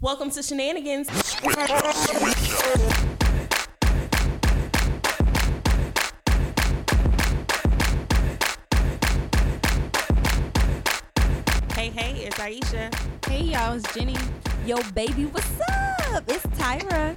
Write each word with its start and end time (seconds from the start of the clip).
Welcome 0.00 0.30
to 0.32 0.42
Shenanigans. 0.42 1.08
Hey, 11.72 11.90
hey, 11.90 12.24
it's 12.26 12.38
Aisha. 12.38 12.94
Hey 13.26 13.42
y'all, 13.44 13.74
it's 13.74 13.94
Jenny. 13.94 14.16
Yo, 14.66 14.76
baby, 14.94 15.24
what's 15.26 15.60
up? 15.60 16.24
It's 16.28 16.44
Tyra. 16.58 17.16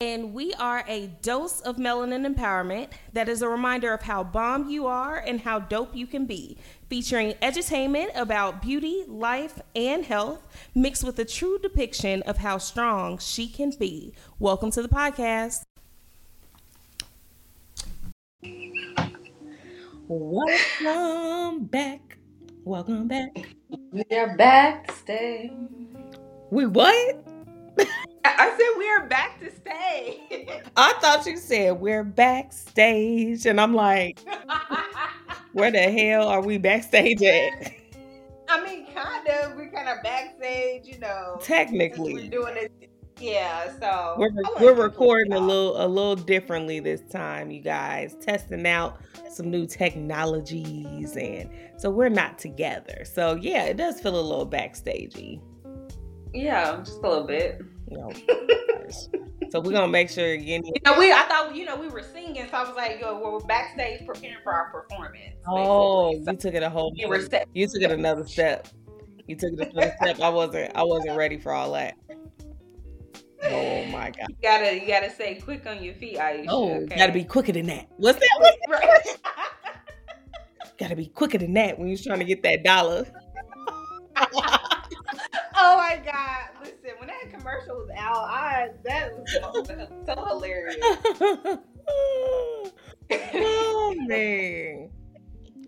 And 0.00 0.32
we 0.32 0.54
are 0.54 0.84
a 0.86 1.08
dose 1.22 1.60
of 1.62 1.74
melanin 1.74 2.24
empowerment 2.24 2.90
that 3.14 3.28
is 3.28 3.42
a 3.42 3.48
reminder 3.48 3.92
of 3.92 4.02
how 4.02 4.22
bomb 4.22 4.70
you 4.70 4.86
are 4.86 5.16
and 5.16 5.40
how 5.40 5.58
dope 5.58 5.96
you 5.96 6.06
can 6.06 6.24
be, 6.24 6.56
featuring 6.88 7.32
edutainment 7.42 8.14
about 8.14 8.62
beauty, 8.62 9.02
life, 9.08 9.60
and 9.74 10.04
health, 10.04 10.46
mixed 10.72 11.02
with 11.02 11.18
a 11.18 11.24
true 11.24 11.58
depiction 11.58 12.22
of 12.22 12.38
how 12.38 12.58
strong 12.58 13.18
she 13.18 13.48
can 13.48 13.72
be. 13.76 14.12
Welcome 14.38 14.70
to 14.70 14.82
the 14.82 14.88
podcast. 14.88 15.64
Welcome 20.06 21.64
back. 21.64 22.18
Welcome 22.62 23.08
back. 23.08 23.48
We 23.90 24.04
are 24.12 24.36
back 24.36 24.92
stay. 24.92 25.50
We 26.50 26.66
what? 26.66 27.27
I 28.36 28.50
said 28.50 28.78
we 28.78 28.88
are 28.90 29.06
back 29.06 29.40
to 29.40 29.50
stay. 29.54 30.62
I 30.76 30.92
thought 31.00 31.26
you 31.26 31.36
said 31.36 31.80
we're 31.80 32.04
backstage, 32.04 33.46
and 33.46 33.60
I'm 33.60 33.74
like, 33.74 34.20
where 35.52 35.70
the 35.70 35.78
hell 35.78 36.28
are 36.28 36.42
we 36.42 36.58
backstage 36.58 37.22
at? 37.22 37.72
I 38.48 38.64
mean, 38.64 38.86
kind 38.94 39.28
of. 39.28 39.56
We're 39.56 39.70
kind 39.70 39.88
of 39.88 40.02
backstage, 40.02 40.86
you 40.86 40.98
know. 40.98 41.38
Technically, 41.40 42.14
We're 42.14 42.30
doing 42.30 42.56
it. 42.56 42.90
Yeah, 43.20 43.72
so 43.80 44.14
we're, 44.16 44.30
we're 44.60 44.80
recording 44.80 45.32
a 45.32 45.40
little 45.40 45.84
a 45.84 45.88
little 45.88 46.14
differently 46.14 46.78
this 46.78 47.00
time, 47.10 47.50
you 47.50 47.60
guys. 47.60 48.14
Testing 48.20 48.64
out 48.66 49.00
some 49.28 49.50
new 49.50 49.66
technologies, 49.66 51.16
and 51.16 51.50
so 51.76 51.90
we're 51.90 52.10
not 52.10 52.38
together. 52.38 53.04
So 53.04 53.34
yeah, 53.34 53.64
it 53.64 53.76
does 53.76 54.00
feel 54.00 54.18
a 54.18 54.22
little 54.22 54.48
backstagey. 54.48 55.40
Yeah, 56.32 56.76
just 56.76 56.98
a 56.98 57.08
little 57.08 57.24
bit. 57.24 57.60
You 57.90 57.98
know. 57.98 58.12
so 59.50 59.60
we're 59.60 59.72
gonna 59.72 59.88
make 59.88 60.10
sure 60.10 60.34
you 60.34 60.60
You 60.64 60.72
know, 60.84 60.98
we 60.98 61.12
I 61.12 61.22
thought 61.22 61.54
you 61.54 61.64
know 61.64 61.76
we 61.76 61.88
were 61.88 62.02
singing, 62.02 62.46
so 62.50 62.56
I 62.56 62.64
was 62.64 62.76
like, 62.76 63.00
yo, 63.00 63.18
we're 63.18 63.40
backstage 63.40 64.06
preparing 64.06 64.36
for 64.42 64.52
our 64.52 64.70
performance. 64.70 65.36
Oh, 65.46 66.10
basically. 66.10 66.32
you 66.32 66.38
took 66.38 66.54
it 66.54 66.62
a 66.62 66.70
whole. 66.70 66.90
So 66.90 67.08
we 67.08 67.18
were 67.18 67.22
set. 67.22 67.48
You 67.54 67.66
took 67.66 67.82
it 67.82 67.90
another 67.90 68.26
step. 68.26 68.68
You 69.26 69.36
took 69.36 69.52
it 69.52 69.72
another 69.72 69.94
step. 70.00 70.20
I 70.20 70.28
wasn't. 70.28 70.74
I 70.74 70.82
wasn't 70.82 71.16
ready 71.16 71.38
for 71.38 71.52
all 71.52 71.72
that. 71.72 71.94
Oh 73.40 73.84
my 73.86 74.10
god. 74.10 74.26
You 74.28 74.36
gotta 74.42 74.74
you 74.74 74.86
gotta 74.88 75.10
say 75.10 75.36
quick 75.36 75.64
on 75.64 75.82
your 75.82 75.94
feet, 75.94 76.16
Aisha. 76.16 76.46
Oh, 76.48 76.74
okay? 76.82 76.96
gotta 76.96 77.12
be 77.12 77.22
quicker 77.22 77.52
than 77.52 77.66
that. 77.66 77.86
What's 77.96 78.18
that? 78.18 78.36
What's 78.40 78.58
that? 78.66 78.80
Right. 78.80 79.16
Gotta 80.78 80.94
be 80.94 81.06
quicker 81.06 81.38
than 81.38 81.54
that 81.54 81.76
when 81.76 81.88
you're 81.88 81.98
trying 81.98 82.20
to 82.20 82.24
get 82.24 82.42
that 82.44 82.62
dollar. 82.62 83.04
Oh 85.60 85.76
my 85.76 86.00
god! 86.04 86.50
Listen, 86.60 86.96
when 86.98 87.08
that 87.08 87.36
commercial 87.36 87.78
was 87.78 87.90
out, 87.96 88.28
I 88.28 88.68
that 88.84 89.12
was 89.12 89.32
so, 89.32 89.64
so 90.06 90.24
hilarious. 90.24 90.76
oh 93.34 93.94
man. 94.06 94.90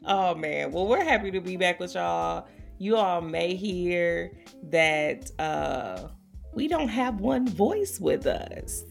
Oh 0.06 0.34
man. 0.36 0.70
Well, 0.70 0.86
we're 0.86 1.02
happy 1.02 1.32
to 1.32 1.40
be 1.40 1.56
back 1.56 1.80
with 1.80 1.94
y'all. 1.94 2.46
You 2.78 2.96
all 2.96 3.20
may 3.20 3.56
hear 3.56 4.32
that 4.70 5.28
uh 5.40 6.08
we 6.54 6.68
don't 6.68 6.88
have 6.88 7.20
one 7.20 7.48
voice 7.48 7.98
with 7.98 8.28
us. 8.28 8.84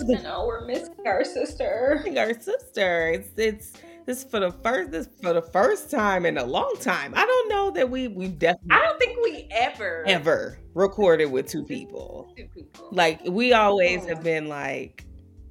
Know 0.00 0.46
we're 0.48 0.64
missing 0.64 0.94
our 1.06 1.24
sister. 1.24 2.04
Our 2.16 2.34
sister. 2.34 3.10
It's 3.10 3.30
it's 3.36 3.72
this 4.08 4.24
for 4.24 4.40
the 4.40 4.50
first 4.50 4.90
this 4.90 5.08
for 5.22 5.34
the 5.34 5.42
first 5.42 5.90
time 5.90 6.24
in 6.24 6.38
a 6.38 6.44
long 6.44 6.74
time. 6.80 7.12
I 7.14 7.26
don't 7.26 7.48
know 7.50 7.70
that 7.72 7.90
we 7.90 8.08
we've 8.08 8.38
definitely 8.38 8.70
I 8.74 8.82
don't 8.82 8.98
think 8.98 9.18
we 9.22 9.46
ever 9.52 10.02
ever 10.06 10.58
recorded 10.74 11.26
with 11.26 11.46
two 11.46 11.62
people. 11.64 12.32
two 12.36 12.46
people. 12.54 12.88
Like 12.90 13.20
we 13.26 13.52
always 13.52 14.04
Oh. 14.04 14.08
have 14.08 14.22
been 14.24 14.48
like, 14.48 15.04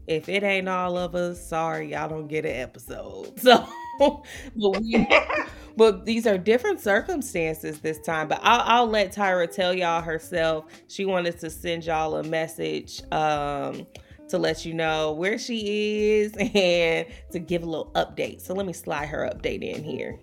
if 0.07 0.27
it 0.27 0.41
ain't 0.41 0.67
all 0.67 0.97
of 0.97 1.13
us, 1.13 1.47
sorry, 1.47 1.91
y'all 1.91 2.09
don't 2.09 2.27
get 2.27 2.45
an 2.45 2.55
episode. 2.55 3.39
So, 3.99 4.23
but 4.55 4.81
we, 4.81 5.07
but 5.77 6.05
these 6.05 6.25
are 6.27 6.37
different 6.37 6.79
circumstances 6.79 7.79
this 7.79 7.99
time. 7.99 8.27
But 8.27 8.39
I'll, 8.43 8.61
I'll 8.81 8.87
let 8.87 9.13
Tyra 9.13 9.49
tell 9.51 9.73
y'all 9.73 10.01
herself. 10.01 10.65
She 10.87 11.05
wanted 11.05 11.39
to 11.39 11.49
send 11.49 11.85
y'all 11.85 12.15
a 12.15 12.23
message. 12.23 13.01
Um, 13.11 13.85
to 14.29 14.37
let 14.37 14.65
you 14.65 14.73
know 14.73 15.11
where 15.13 15.37
she 15.37 16.19
is 16.19 16.33
and 16.55 17.07
to 17.31 17.39
give 17.39 17.63
a 17.63 17.65
little 17.65 17.91
update. 17.95 18.41
So 18.41 18.53
let 18.53 18.65
me 18.65 18.73
slide 18.73 19.07
her 19.07 19.29
update 19.33 19.61
in 19.61 19.83
here. 19.83 20.19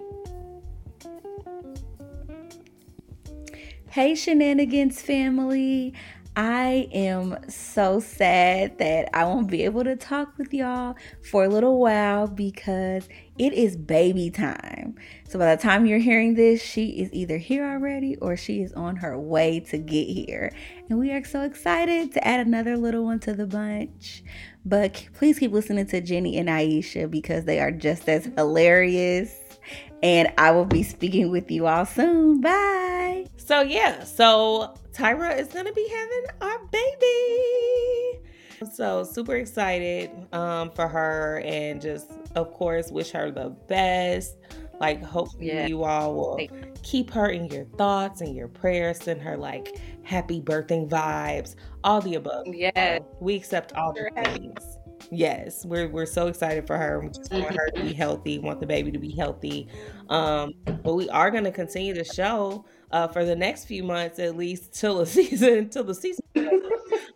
Hey, 3.90 4.14
Shenanigans 4.14 5.00
family. 5.00 5.94
I 6.36 6.88
am 6.92 7.36
so 7.48 8.00
sad 8.00 8.78
that 8.78 9.08
I 9.14 9.24
won't 9.24 9.48
be 9.48 9.62
able 9.64 9.84
to 9.84 9.94
talk 9.94 10.36
with 10.36 10.52
y'all 10.52 10.96
for 11.30 11.44
a 11.44 11.48
little 11.48 11.78
while 11.78 12.26
because 12.26 13.08
it 13.38 13.52
is 13.52 13.76
baby 13.76 14.30
time. 14.30 14.96
So 15.28 15.38
by 15.38 15.54
the 15.54 15.62
time 15.62 15.86
you're 15.86 16.00
hearing 16.00 16.34
this, 16.34 16.60
she 16.60 16.88
is 17.00 17.12
either 17.12 17.38
here 17.38 17.64
already 17.64 18.16
or 18.16 18.36
she 18.36 18.62
is 18.62 18.72
on 18.72 18.96
her 18.96 19.16
way 19.16 19.60
to 19.60 19.78
get 19.78 20.08
here. 20.08 20.52
And 20.88 20.98
we 20.98 21.12
are 21.12 21.24
so 21.24 21.42
excited 21.42 22.12
to 22.14 22.26
add 22.26 22.44
another 22.44 22.76
little 22.76 23.04
one 23.04 23.20
to 23.20 23.32
the 23.32 23.46
bunch. 23.46 24.24
But 24.64 25.06
please 25.14 25.38
keep 25.38 25.52
listening 25.52 25.86
to 25.86 26.00
Jenny 26.00 26.36
and 26.36 26.48
Aisha 26.48 27.08
because 27.08 27.44
they 27.44 27.60
are 27.60 27.70
just 27.70 28.08
as 28.08 28.24
hilarious. 28.36 29.32
And 30.02 30.32
I 30.36 30.50
will 30.50 30.64
be 30.64 30.82
speaking 30.82 31.30
with 31.30 31.48
you 31.50 31.68
all 31.68 31.86
soon. 31.86 32.40
Bye. 32.40 33.26
So 33.36 33.60
yeah, 33.60 34.02
so 34.02 34.74
Tyra 34.94 35.36
is 35.38 35.48
gonna 35.48 35.72
be 35.72 35.88
having 35.88 36.24
our 36.40 36.58
baby. 36.66 38.20
I'm 38.60 38.70
So 38.70 39.02
super 39.02 39.34
excited 39.36 40.10
um, 40.32 40.70
for 40.70 40.86
her, 40.86 41.42
and 41.44 41.80
just 41.80 42.12
of 42.36 42.52
course 42.52 42.90
wish 42.90 43.10
her 43.10 43.30
the 43.30 43.50
best. 43.68 44.36
Like 44.80 45.02
hopefully 45.02 45.48
Yeah. 45.48 45.66
you 45.66 45.82
all 45.84 46.14
will 46.14 46.48
keep 46.82 47.10
her 47.10 47.28
in 47.28 47.46
your 47.46 47.64
thoughts 47.76 48.20
and 48.20 48.34
your 48.36 48.48
prayers. 48.48 48.98
Send 49.02 49.20
her 49.22 49.36
like 49.36 49.80
happy 50.04 50.40
birthing 50.40 50.88
vibes, 50.88 51.56
all 51.82 52.00
the 52.00 52.14
above. 52.14 52.46
Yes. 52.46 53.02
We 53.20 53.34
accept 53.34 53.72
all 53.72 53.92
the 53.92 54.10
things. 54.22 54.78
Yes, 55.10 55.64
we're 55.66 55.88
we're 55.88 56.06
so 56.06 56.28
excited 56.28 56.66
for 56.66 56.76
her. 56.78 57.00
We 57.00 57.08
just 57.08 57.30
want 57.32 57.54
her 57.54 57.70
to 57.74 57.82
be 57.82 57.92
healthy, 57.92 58.38
want 58.38 58.60
the 58.60 58.66
baby 58.66 58.90
to 58.90 58.98
be 58.98 59.10
healthy. 59.10 59.68
Um, 60.08 60.54
but 60.82 60.94
we 60.94 61.08
are 61.10 61.30
going 61.30 61.44
to 61.44 61.52
continue 61.52 61.94
the 61.94 62.04
show 62.04 62.64
uh, 62.94 63.08
for 63.08 63.24
the 63.24 63.34
next 63.34 63.64
few 63.64 63.82
months, 63.82 64.18
at 64.20 64.36
least 64.36 64.72
till 64.72 64.98
the 64.98 65.06
season, 65.18 65.68
till 65.68 65.84
the 65.84 65.94
season. 65.94 66.24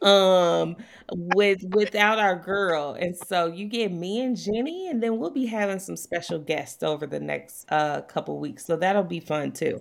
um, 0.02 0.76
with 1.10 1.62
without 1.70 2.18
our 2.18 2.36
girl, 2.36 2.96
and 2.98 3.16
so 3.16 3.46
you 3.46 3.66
get 3.66 3.92
me 3.92 4.20
and 4.20 4.36
Jenny, 4.36 4.88
and 4.88 5.02
then 5.02 5.18
we'll 5.18 5.30
be 5.30 5.46
having 5.46 5.78
some 5.78 5.96
special 5.96 6.38
guests 6.38 6.82
over 6.82 7.06
the 7.06 7.20
next 7.20 7.64
uh 7.70 8.00
couple 8.02 8.38
weeks. 8.38 8.66
So 8.66 8.76
that'll 8.76 9.04
be 9.04 9.20
fun 9.20 9.52
too. 9.52 9.80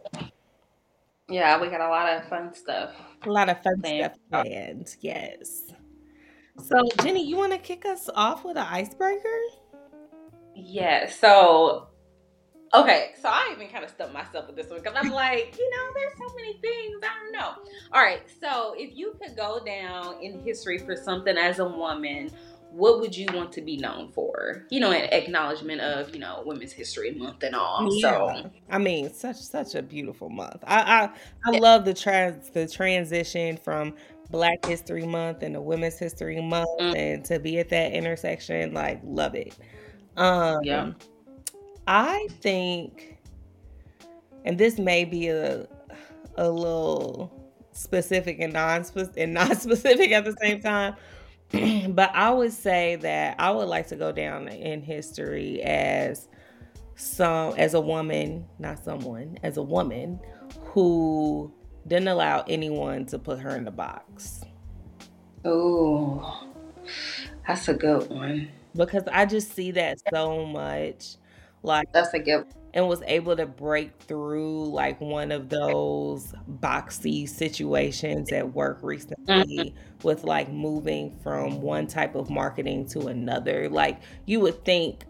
Yeah, 1.30 1.60
we 1.60 1.68
got 1.70 1.82
a 1.82 1.90
lot 1.90 2.08
of 2.16 2.30
fun 2.30 2.54
stuff. 2.54 2.92
A 3.26 3.30
lot 3.30 3.50
of 3.50 3.62
fun 3.64 3.82
Planned. 3.82 4.14
stuff 4.32 4.44
planned. 4.46 4.96
Yes. 5.02 5.64
So 6.64 6.76
Jenny, 7.02 7.26
you 7.28 7.38
want 7.38 7.52
to 7.54 7.58
kick 7.58 7.86
us 7.86 8.10
off 8.16 8.46
with 8.46 8.56
an 8.58 8.66
icebreaker? 8.70 9.40
Yeah. 10.56 11.10
So, 11.10 11.88
okay. 12.74 13.12
So 13.22 13.30
I 13.30 13.50
even 13.54 13.68
kind 13.70 13.84
of 13.84 13.90
stumped 13.90 14.14
myself 14.14 14.48
with 14.48 14.56
this 14.56 14.70
one 14.70 14.80
because 14.82 14.96
I'm 14.98 15.12
like, 15.12 15.56
you 15.58 15.70
know, 15.70 15.94
there's 15.96 16.14
so 16.18 16.36
many 16.36 16.54
things 16.60 17.02
I 17.04 17.24
don't 17.24 17.32
know. 17.34 17.72
All 17.94 18.02
right. 18.02 18.22
So 18.42 18.76
if 18.78 18.96
you 18.96 19.16
could 19.22 19.36
go 19.36 19.60
down 19.66 20.22
in 20.22 20.42
history 20.44 20.78
for 20.78 20.96
something 20.96 21.38
as 21.38 21.60
a 21.60 21.66
woman, 21.68 22.32
what 22.72 23.00
would 23.00 23.16
you 23.16 23.28
want 23.34 23.52
to 23.54 23.62
be 23.62 23.78
known 23.78 24.12
for? 24.12 24.66
You 24.70 24.82
know, 24.82 24.92
an 24.92 25.10
acknowledgement 25.14 25.80
of 25.82 26.14
you 26.14 26.20
know 26.20 26.44
Women's 26.46 26.74
History 26.74 27.12
Month 27.12 27.44
and 27.44 27.56
all. 27.56 27.90
So 28.02 28.52
I 28.70 28.78
mean, 28.78 29.12
such 29.14 29.38
such 29.38 29.74
a 29.76 29.82
beautiful 29.82 30.30
month. 30.30 30.64
I 30.66 31.10
I, 31.46 31.50
I 31.54 31.58
love 31.60 31.86
the 31.86 31.94
trans 31.94 32.50
the 32.50 32.68
transition 32.68 33.58
from 33.58 33.96
Black 34.30 34.66
History 34.66 35.06
Month 35.06 35.42
and 35.44 35.56
the 35.56 35.62
Women's 35.62 35.98
History 35.98 36.42
Month, 36.42 36.68
Mm. 36.82 36.98
and 36.98 37.26
to 37.26 37.40
be 37.40 37.60
at 37.60 37.70
that 37.70 37.94
intersection, 37.94 38.74
like, 38.74 39.00
love 39.04 39.36
it. 39.36 39.58
Um, 40.18 40.60
Yeah. 40.64 40.92
I 41.88 42.28
think, 42.42 43.18
and 44.46 44.58
this 44.58 44.78
may 44.78 45.06
be 45.06 45.30
a 45.30 45.68
a 46.38 46.50
little 46.50 47.32
specific 47.72 48.40
and 48.40 48.54
non 48.54 48.86
and 49.18 49.34
non 49.34 49.56
specific 49.60 50.12
at 50.12 50.26
the 50.26 50.36
same 50.42 50.62
time. 50.62 50.96
but 51.94 52.12
I 52.14 52.32
would 52.32 52.52
say 52.52 52.98
that 52.98 53.36
I 53.40 53.52
would 53.52 53.68
like 53.68 53.88
to 53.88 53.96
go 53.96 54.12
down 54.12 54.48
in 54.50 54.82
history 54.82 55.62
as 55.62 56.28
some 56.96 57.54
as 57.58 57.74
a 57.74 57.82
woman, 57.82 58.46
not 58.60 58.84
someone, 58.84 59.38
as 59.44 59.58
a 59.58 59.64
woman 59.64 60.20
who 60.62 61.52
didn't 61.88 62.10
allow 62.10 62.44
anyone 62.48 63.06
to 63.06 63.20
put 63.20 63.40
her 63.40 63.56
in 63.56 63.64
the 63.64 63.72
box. 63.72 64.42
Oh, 65.46 66.48
that's 67.48 67.68
a 67.70 67.74
good 67.74 68.10
one. 68.10 68.50
Because 68.76 69.04
I 69.12 69.26
just 69.26 69.54
see 69.54 69.72
that 69.72 70.00
so 70.14 70.46
much. 70.46 71.16
Like 71.68 71.92
that's 71.92 72.14
a 72.14 72.20
good 72.20 72.46
and 72.74 72.88
was 72.88 73.02
able 73.08 73.36
to 73.36 73.46
break 73.46 73.92
through 74.04 74.66
like 74.70 75.02
one 75.02 75.32
of 75.32 75.50
those 75.50 76.34
boxy 76.60 77.28
situations 77.28 78.32
at 78.32 78.54
work 78.54 78.80
recently 78.82 79.26
mm-hmm. 79.26 80.08
with 80.08 80.24
like 80.24 80.52
moving 80.52 81.18
from 81.24 81.62
one 81.62 81.88
type 81.88 82.16
of 82.16 82.30
marketing 82.30 82.86
to 82.88 83.08
another. 83.08 83.68
Like 83.70 84.00
you 84.26 84.40
would 84.42 84.64
think 84.64 85.06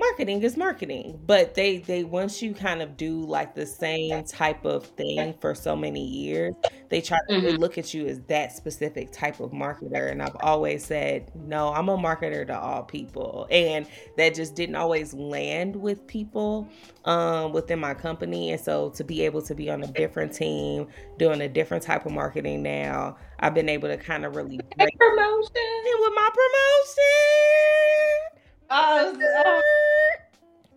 marketing 0.00 0.42
is 0.42 0.56
marketing 0.56 1.20
but 1.26 1.54
they 1.54 1.78
they 1.78 2.02
once 2.02 2.40
you 2.40 2.54
kind 2.54 2.80
of 2.80 2.96
do 2.96 3.20
like 3.20 3.54
the 3.54 3.66
same 3.66 4.24
type 4.24 4.64
of 4.64 4.86
thing 4.86 5.34
for 5.40 5.54
so 5.54 5.76
many 5.76 6.04
years 6.04 6.54
they 6.88 7.00
try 7.00 7.18
to 7.28 7.34
mm-hmm. 7.34 7.56
look 7.56 7.76
at 7.76 7.92
you 7.92 8.06
as 8.06 8.20
that 8.22 8.56
specific 8.56 9.12
type 9.12 9.40
of 9.40 9.52
marketer 9.52 10.10
and 10.10 10.22
i've 10.22 10.36
always 10.40 10.84
said 10.84 11.30
no 11.34 11.72
i'm 11.74 11.88
a 11.88 11.96
marketer 11.96 12.46
to 12.46 12.58
all 12.58 12.82
people 12.82 13.46
and 13.50 13.86
that 14.16 14.34
just 14.34 14.54
didn't 14.54 14.76
always 14.76 15.12
land 15.12 15.76
with 15.76 16.06
people 16.06 16.68
um, 17.04 17.52
within 17.52 17.78
my 17.78 17.94
company 17.94 18.52
and 18.52 18.60
so 18.60 18.90
to 18.90 19.04
be 19.04 19.22
able 19.22 19.42
to 19.42 19.54
be 19.54 19.70
on 19.70 19.82
a 19.82 19.92
different 19.92 20.32
team 20.32 20.86
doing 21.18 21.42
a 21.42 21.48
different 21.48 21.82
type 21.82 22.06
of 22.06 22.12
marketing 22.12 22.62
now 22.62 23.16
i've 23.40 23.54
been 23.54 23.68
able 23.68 23.88
to 23.88 23.96
kind 23.96 24.24
of 24.24 24.34
really 24.34 24.58
break 24.76 24.98
promotion 24.98 25.50
and 25.54 26.00
with 26.00 26.12
my 26.14 26.28
promotion 26.32 28.39
Oh, 28.70 29.60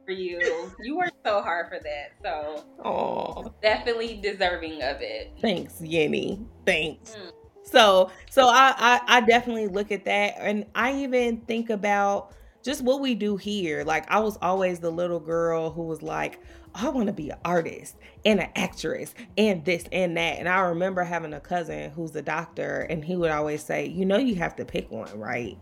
for 0.05 0.11
you. 0.11 0.71
You 0.81 0.97
worked 0.97 1.17
so 1.25 1.41
hard 1.41 1.67
for 1.69 1.79
that. 1.79 2.13
So 2.21 2.63
oh, 2.83 3.53
definitely 3.61 4.19
deserving 4.21 4.81
of 4.81 4.97
it. 5.01 5.31
Thanks, 5.41 5.75
Yenny. 5.75 6.45
Thanks. 6.65 7.11
Mm. 7.11 7.31
So 7.63 8.11
so 8.29 8.47
I, 8.47 8.73
I 8.77 9.01
I 9.07 9.21
definitely 9.21 9.67
look 9.67 9.91
at 9.91 10.05
that 10.05 10.35
and 10.37 10.65
I 10.75 10.95
even 11.03 11.37
think 11.41 11.69
about 11.69 12.33
just 12.63 12.81
what 12.81 12.99
we 13.01 13.15
do 13.15 13.37
here. 13.37 13.83
Like 13.83 14.09
I 14.09 14.19
was 14.19 14.37
always 14.41 14.79
the 14.79 14.91
little 14.91 15.19
girl 15.19 15.69
who 15.69 15.83
was 15.83 16.01
like, 16.01 16.39
I 16.75 16.89
want 16.89 17.07
to 17.07 17.13
be 17.13 17.29
an 17.29 17.37
artist 17.45 17.95
and 18.25 18.39
an 18.39 18.49
actress 18.55 19.13
and 19.37 19.63
this 19.63 19.85
and 19.91 20.17
that. 20.17 20.39
And 20.39 20.49
I 20.49 20.61
remember 20.61 21.03
having 21.03 21.33
a 21.33 21.39
cousin 21.39 21.91
who's 21.91 22.15
a 22.15 22.21
doctor 22.21 22.81
and 22.89 23.03
he 23.03 23.15
would 23.15 23.31
always 23.31 23.63
say, 23.63 23.85
you 23.87 24.05
know 24.05 24.17
you 24.17 24.35
have 24.35 24.55
to 24.57 24.65
pick 24.65 24.89
one, 24.91 25.17
right? 25.19 25.57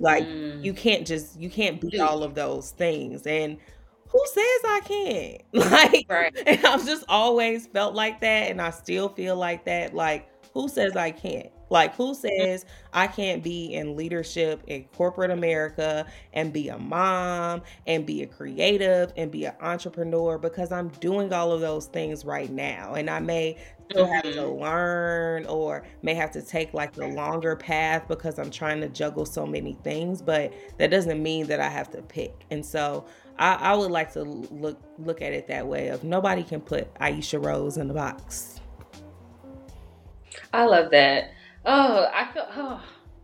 Like 0.00 0.24
mm. 0.24 0.64
you 0.64 0.72
can't 0.72 1.06
just 1.06 1.40
you 1.40 1.48
can't 1.48 1.80
be 1.80 2.00
all 2.00 2.24
of 2.24 2.34
those 2.34 2.72
things. 2.72 3.26
And 3.26 3.58
who 4.08 4.22
says 4.26 4.60
I 4.64 4.80
can't? 4.84 5.42
Like 5.52 6.06
right. 6.08 6.36
and 6.46 6.66
I've 6.66 6.84
just 6.84 7.04
always 7.08 7.66
felt 7.68 7.94
like 7.94 8.20
that 8.20 8.50
and 8.50 8.60
I 8.60 8.70
still 8.70 9.08
feel 9.08 9.36
like 9.36 9.64
that. 9.66 9.94
Like 9.94 10.28
who 10.52 10.68
says 10.68 10.96
I 10.96 11.10
can't? 11.12 11.50
Like, 11.70 11.94
who 11.94 12.14
says 12.14 12.66
I 12.92 13.06
can't 13.06 13.42
be 13.42 13.74
in 13.74 13.96
leadership 13.96 14.62
in 14.66 14.84
corporate 14.96 15.30
America 15.30 16.04
and 16.32 16.52
be 16.52 16.68
a 16.68 16.78
mom 16.78 17.62
and 17.86 18.04
be 18.04 18.22
a 18.22 18.26
creative 18.26 19.12
and 19.16 19.30
be 19.30 19.44
an 19.44 19.54
entrepreneur 19.60 20.36
because 20.36 20.72
I'm 20.72 20.88
doing 20.88 21.32
all 21.32 21.52
of 21.52 21.60
those 21.60 21.86
things 21.86 22.24
right 22.24 22.50
now. 22.50 22.94
And 22.94 23.08
I 23.08 23.20
may 23.20 23.56
still 23.90 24.06
have 24.06 24.22
to 24.22 24.30
mm-hmm. 24.30 24.62
learn 24.62 25.46
or 25.46 25.82
may 26.02 26.14
have 26.14 26.30
to 26.32 26.42
take 26.42 26.72
like 26.72 26.92
the 26.92 27.06
longer 27.08 27.56
path 27.56 28.06
because 28.08 28.38
I'm 28.38 28.50
trying 28.50 28.80
to 28.80 28.88
juggle 28.88 29.26
so 29.26 29.44
many 29.46 29.76
things, 29.82 30.22
but 30.22 30.52
that 30.78 30.90
doesn't 30.90 31.22
mean 31.22 31.46
that 31.48 31.60
I 31.60 31.68
have 31.68 31.90
to 31.92 32.02
pick. 32.02 32.44
And 32.50 32.64
so 32.64 33.06
I, 33.38 33.54
I 33.54 33.74
would 33.74 33.90
like 33.90 34.12
to 34.12 34.22
look 34.22 34.80
look 34.98 35.22
at 35.22 35.32
it 35.32 35.48
that 35.48 35.66
way 35.66 35.88
of 35.88 36.04
nobody 36.04 36.42
can 36.42 36.60
put 36.60 36.92
Aisha 36.96 37.44
Rose 37.44 37.76
in 37.76 37.88
the 37.88 37.94
box. 37.94 38.60
I 40.52 40.64
love 40.64 40.90
that. 40.92 41.32
Oh, 41.64 42.08
I 42.12 42.32
feel. 42.32 42.46
Oh, 42.54 42.82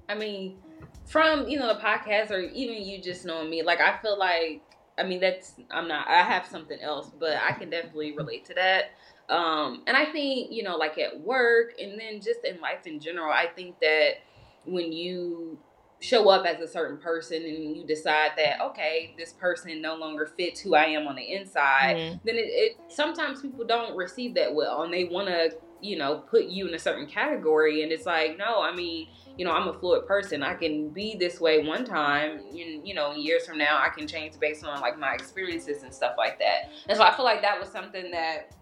I 0.08 0.14
mean, 0.14 0.58
from 1.06 1.48
you 1.48 1.58
know 1.58 1.68
the 1.72 1.80
podcast 1.80 2.30
or 2.30 2.40
even 2.40 2.82
you 2.82 3.00
just 3.00 3.24
knowing 3.24 3.50
me, 3.50 3.62
like 3.62 3.80
I 3.80 3.98
feel 3.98 4.18
like. 4.18 4.62
I 4.98 5.02
mean, 5.02 5.20
that's 5.20 5.56
I'm 5.70 5.88
not. 5.88 6.08
I 6.08 6.22
have 6.22 6.46
something 6.46 6.80
else, 6.80 7.10
but 7.20 7.36
I 7.36 7.52
can 7.52 7.68
definitely 7.68 8.16
relate 8.16 8.46
to 8.46 8.54
that. 8.54 8.92
Um, 9.28 9.82
and 9.86 9.96
I 9.96 10.06
think 10.06 10.52
you 10.52 10.62
know, 10.62 10.76
like 10.76 10.98
at 10.98 11.20
work, 11.20 11.72
and 11.80 11.98
then 11.98 12.20
just 12.20 12.44
in 12.44 12.60
life 12.60 12.86
in 12.86 13.00
general, 13.00 13.32
I 13.32 13.46
think 13.46 13.80
that 13.80 14.18
when 14.64 14.92
you 14.92 15.58
show 15.98 16.28
up 16.28 16.44
as 16.44 16.60
a 16.60 16.68
certain 16.68 16.98
person 16.98 17.42
and 17.42 17.74
you 17.74 17.82
decide 17.86 18.32
that 18.36 18.60
okay 18.60 19.14
this 19.16 19.32
person 19.32 19.80
no 19.80 19.96
longer 19.96 20.26
fits 20.26 20.60
who 20.60 20.74
i 20.74 20.84
am 20.84 21.08
on 21.08 21.16
the 21.16 21.32
inside 21.32 21.96
mm-hmm. 21.96 22.16
then 22.22 22.34
it, 22.34 22.48
it, 22.48 22.76
sometimes 22.88 23.40
people 23.40 23.64
don't 23.64 23.96
receive 23.96 24.34
that 24.34 24.54
well 24.54 24.82
and 24.82 24.92
they 24.92 25.04
want 25.04 25.26
to 25.26 25.50
you 25.80 25.96
know, 25.96 26.18
put 26.18 26.46
you 26.46 26.66
in 26.66 26.74
a 26.74 26.78
certain 26.78 27.06
category. 27.06 27.82
And 27.82 27.92
it's 27.92 28.06
like, 28.06 28.38
no, 28.38 28.62
I 28.62 28.74
mean, 28.74 29.08
you 29.36 29.44
know, 29.44 29.52
I'm 29.52 29.68
a 29.68 29.78
fluid 29.78 30.06
person. 30.06 30.42
I 30.42 30.54
can 30.54 30.88
be 30.88 31.16
this 31.16 31.40
way 31.40 31.62
one 31.62 31.84
time, 31.84 32.40
and 32.50 32.86
you 32.86 32.94
know, 32.94 33.14
years 33.14 33.46
from 33.46 33.58
now, 33.58 33.78
I 33.78 33.90
can 33.90 34.06
change 34.06 34.38
based 34.40 34.64
on 34.64 34.80
like 34.80 34.98
my 34.98 35.12
experiences 35.12 35.82
and 35.82 35.92
stuff 35.92 36.14
like 36.16 36.38
that. 36.38 36.70
And 36.88 36.96
so 36.96 37.04
I 37.04 37.14
feel 37.14 37.24
like 37.24 37.42
that 37.42 37.60
was 37.60 37.68
something 37.68 38.10
that 38.12 38.55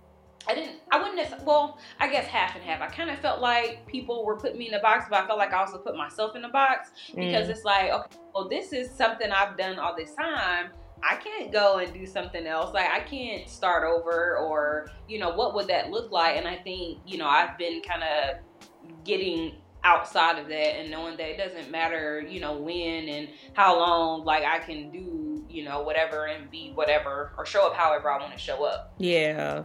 I 0.48 0.54
didn't, 0.54 0.76
I 0.90 1.02
wouldn't 1.02 1.18
have, 1.20 1.42
well, 1.44 1.78
I 1.98 2.08
guess 2.08 2.26
half 2.26 2.54
and 2.54 2.64
half. 2.64 2.80
I 2.80 2.88
kind 2.88 3.10
of 3.10 3.18
felt 3.18 3.40
like 3.40 3.86
people 3.86 4.24
were 4.24 4.36
putting 4.36 4.58
me 4.58 4.68
in 4.68 4.74
a 4.74 4.80
box, 4.80 5.06
but 5.08 5.22
I 5.22 5.26
felt 5.26 5.38
like 5.38 5.52
I 5.52 5.58
also 5.58 5.78
put 5.78 5.96
myself 5.96 6.36
in 6.36 6.44
a 6.44 6.50
box 6.50 6.90
because 7.14 7.48
mm. 7.48 7.50
it's 7.50 7.64
like, 7.64 7.90
okay, 7.90 8.16
well, 8.34 8.48
this 8.48 8.72
is 8.72 8.90
something 8.90 9.30
I've 9.30 9.56
done 9.56 9.78
all 9.78 9.96
this 9.96 10.14
time 10.14 10.70
I 11.06 11.16
can't 11.16 11.52
go 11.52 11.78
and 11.78 11.92
do 11.92 12.06
something 12.06 12.46
else. 12.46 12.72
Like 12.72 12.90
I 12.90 13.00
can't 13.00 13.48
start 13.48 13.84
over 13.84 14.38
or, 14.38 14.88
you 15.06 15.18
know, 15.18 15.34
what 15.34 15.54
would 15.54 15.68
that 15.68 15.90
look 15.90 16.10
like? 16.10 16.36
And 16.36 16.48
I 16.48 16.56
think, 16.56 16.98
you 17.06 17.18
know, 17.18 17.28
I've 17.28 17.58
been 17.58 17.82
kind 17.82 18.02
of 18.02 19.04
getting 19.04 19.56
outside 19.82 20.38
of 20.38 20.48
that 20.48 20.78
and 20.78 20.90
knowing 20.90 21.18
that 21.18 21.28
it 21.28 21.36
doesn't 21.36 21.70
matter, 21.70 22.24
you 22.26 22.40
know, 22.40 22.56
when 22.56 23.08
and 23.08 23.28
how 23.52 23.78
long, 23.78 24.24
like 24.24 24.44
I 24.44 24.60
can 24.60 24.90
do, 24.90 25.44
you 25.48 25.64
know, 25.64 25.82
whatever 25.82 26.24
and 26.24 26.50
be 26.50 26.72
whatever 26.74 27.32
or 27.36 27.44
show 27.44 27.66
up 27.66 27.74
however 27.74 28.10
I 28.10 28.18
want 28.18 28.32
to 28.32 28.38
show 28.38 28.64
up. 28.64 28.94
Yeah. 28.98 29.64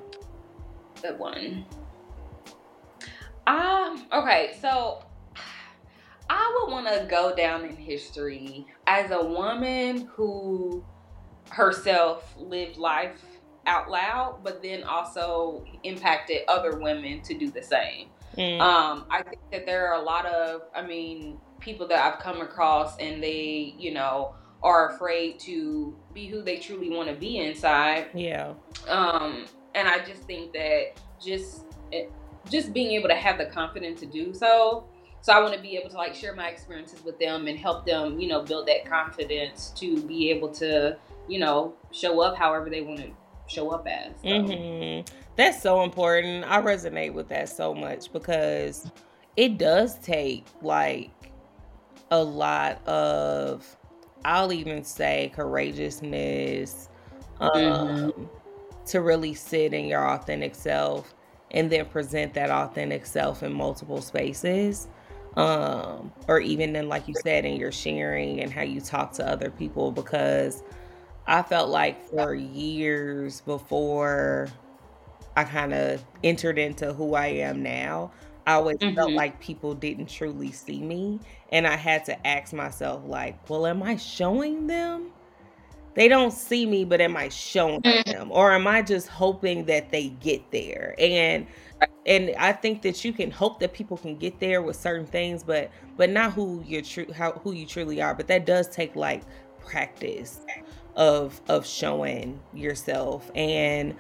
Good 1.02 1.18
one. 1.18 1.66
Um, 3.48 4.06
okay, 4.14 4.56
so 4.62 5.04
I 6.30 6.60
would 6.62 6.72
want 6.72 6.88
to 6.88 7.08
go 7.10 7.36
down 7.36 7.66
in 7.66 7.76
history 7.76 8.68
as 8.86 9.12
a 9.12 9.24
woman 9.24 10.10
who 10.14 10.84
herself 11.50 12.36
lived 12.38 12.78
life 12.78 13.24
out 13.66 13.90
loud, 13.90 14.40
but 14.44 14.62
then 14.62 14.84
also 14.84 15.66
impacted 15.84 16.42
other 16.48 16.78
women 16.78 17.22
to 17.22 17.38
do 17.38 17.50
the 17.50 17.64
same. 17.64 18.10
Mm. 18.38 18.60
Um, 18.60 19.06
I 19.10 19.24
think 19.24 19.42
that 19.52 19.66
there 19.66 19.92
are 19.92 20.00
a 20.00 20.04
lot 20.04 20.26
of, 20.26 20.62
I 20.76 20.82
mean, 20.82 21.40
people 21.60 21.88
that 21.88 22.00
I've 22.00 22.20
come 22.20 22.42
across 22.42 22.98
and 22.98 23.22
they, 23.22 23.74
you 23.78 23.94
know, 23.94 24.36
are 24.62 24.90
afraid 24.90 25.40
to 25.40 25.96
be 26.14 26.28
who 26.28 26.42
they 26.42 26.58
truly 26.58 26.90
want 26.90 27.10
to 27.10 27.16
be 27.16 27.38
inside. 27.38 28.08
Yeah. 28.14 28.54
Um, 28.88 29.46
and 29.76 29.88
I 29.88 30.00
just 30.04 30.24
think 30.24 30.54
that 30.54 30.94
just 31.24 31.66
eh, 31.94 32.06
just 32.50 32.74
being 32.74 32.92
able 32.92 33.10
to 33.10 33.16
have 33.16 33.38
the 33.38 33.46
confidence 33.46 34.00
to 34.02 34.06
do 34.06 34.34
so. 34.34 34.86
So 35.22 35.34
I 35.34 35.42
want 35.42 35.54
to 35.54 35.62
be 35.62 35.76
able 35.76 35.90
to 35.90 35.98
like 35.98 36.16
share 36.16 36.34
my 36.34 36.48
experiences 36.48 37.04
with 37.04 37.20
them 37.20 37.48
and 37.48 37.60
help 37.60 37.86
them, 37.86 38.20
you 38.20 38.28
know, 38.28 38.42
build 38.42 38.68
that 38.68 38.86
confidence 38.86 39.74
to 39.76 40.02
be 40.04 40.30
able 40.30 40.50
to 40.54 40.98
you 41.30 41.40
know, 41.40 41.74
show 41.92 42.20
up 42.22 42.36
however 42.36 42.70
they 42.70 42.82
want 42.82 43.00
to 43.00 43.12
show 43.48 43.70
up 43.70 43.88
as. 43.88 44.14
So. 44.22 44.28
Mm-hmm. 44.28 45.16
That's 45.36 45.62
so 45.62 45.84
important. 45.84 46.44
I 46.50 46.62
resonate 46.62 47.14
with 47.14 47.30
that 47.30 47.48
so 47.48 47.74
much 47.74 48.12
because 48.12 48.92
it 49.38 49.58
does 49.58 49.98
take 50.00 50.46
like 50.62 51.12
a 52.12 52.22
lot 52.22 52.86
of, 52.88 53.78
I'll 54.26 54.52
even 54.52 54.84
say, 54.84 55.32
courageousness 55.34 56.90
um, 57.40 57.50
mm-hmm. 57.52 58.24
To 58.90 59.02
really 59.02 59.34
sit 59.34 59.74
in 59.74 59.86
your 59.86 60.08
authentic 60.08 60.56
self 60.56 61.14
and 61.52 61.72
then 61.72 61.86
present 61.86 62.34
that 62.34 62.50
authentic 62.50 63.06
self 63.06 63.44
in 63.44 63.52
multiple 63.54 64.02
spaces 64.02 64.88
um 65.36 66.12
or 66.28 66.40
even 66.40 66.76
in 66.76 66.90
like 66.90 67.08
you 67.08 67.14
said 67.22 67.46
in 67.46 67.56
your 67.56 67.72
sharing 67.72 68.42
and 68.42 68.52
how 68.52 68.64
you 68.64 68.82
talk 68.82 69.14
to 69.14 69.28
other 69.28 69.52
people 69.52 69.92
because 69.92 70.64
I 71.30 71.44
felt 71.44 71.70
like 71.70 72.10
for 72.10 72.34
years 72.34 73.42
before 73.42 74.50
I 75.38 75.44
kind 75.44 75.76
of 75.76 76.04
entered 76.24 76.58
into 76.58 76.92
who 76.92 77.14
I 77.14 77.28
am 77.28 77.62
now, 77.62 78.12
I 78.48 78.54
always 78.54 78.78
mm-hmm. 78.78 78.96
felt 78.96 79.12
like 79.12 79.40
people 79.40 79.76
didn't 79.76 80.10
truly 80.10 80.52
see 80.52 80.82
me. 80.82 81.20
And 81.52 81.68
I 81.68 81.76
had 81.76 82.06
to 82.06 82.28
ask 82.28 82.52
myself, 82.52 83.04
like, 83.06 83.48
well, 83.48 83.68
am 83.68 83.84
I 83.84 83.96
showing 83.98 84.66
them? 84.66 85.12
They 86.00 86.08
don't 86.08 86.32
see 86.32 86.66
me, 86.66 86.86
but 86.86 87.02
am 87.02 87.18
I 87.18 87.28
showing 87.28 87.82
mm-hmm. 87.82 88.10
them? 88.10 88.32
Or 88.32 88.54
am 88.54 88.68
I 88.68 88.82
just 88.82 89.10
hoping 89.10 89.66
that 89.66 89.90
they 89.90 90.08
get 90.22 90.50
there? 90.50 90.96
And 90.98 91.46
and 92.06 92.34
I 92.40 92.54
think 92.54 92.84
that 92.84 93.04
you 93.04 93.12
can 93.12 93.30
hope 93.30 93.60
that 93.60 93.74
people 93.74 93.98
can 93.98 94.16
get 94.16 94.40
there 94.40 94.62
with 94.62 94.78
certain 94.78 95.06
things, 95.06 95.44
but 95.44 95.70
but 95.98 96.10
not 96.10 96.32
who 96.32 96.64
you're 96.66 96.84
true 96.84 97.12
how 97.14 97.34
who 97.34 97.52
you 97.52 97.66
truly 97.66 98.02
are. 98.02 98.16
But 98.16 98.28
that 98.28 98.46
does 98.46 98.70
take 98.70 98.96
like 98.96 99.24
practice 99.60 100.40
of 100.96 101.42
of 101.50 101.68
showing 101.68 102.40
yourself 102.54 103.30
and 103.36 103.94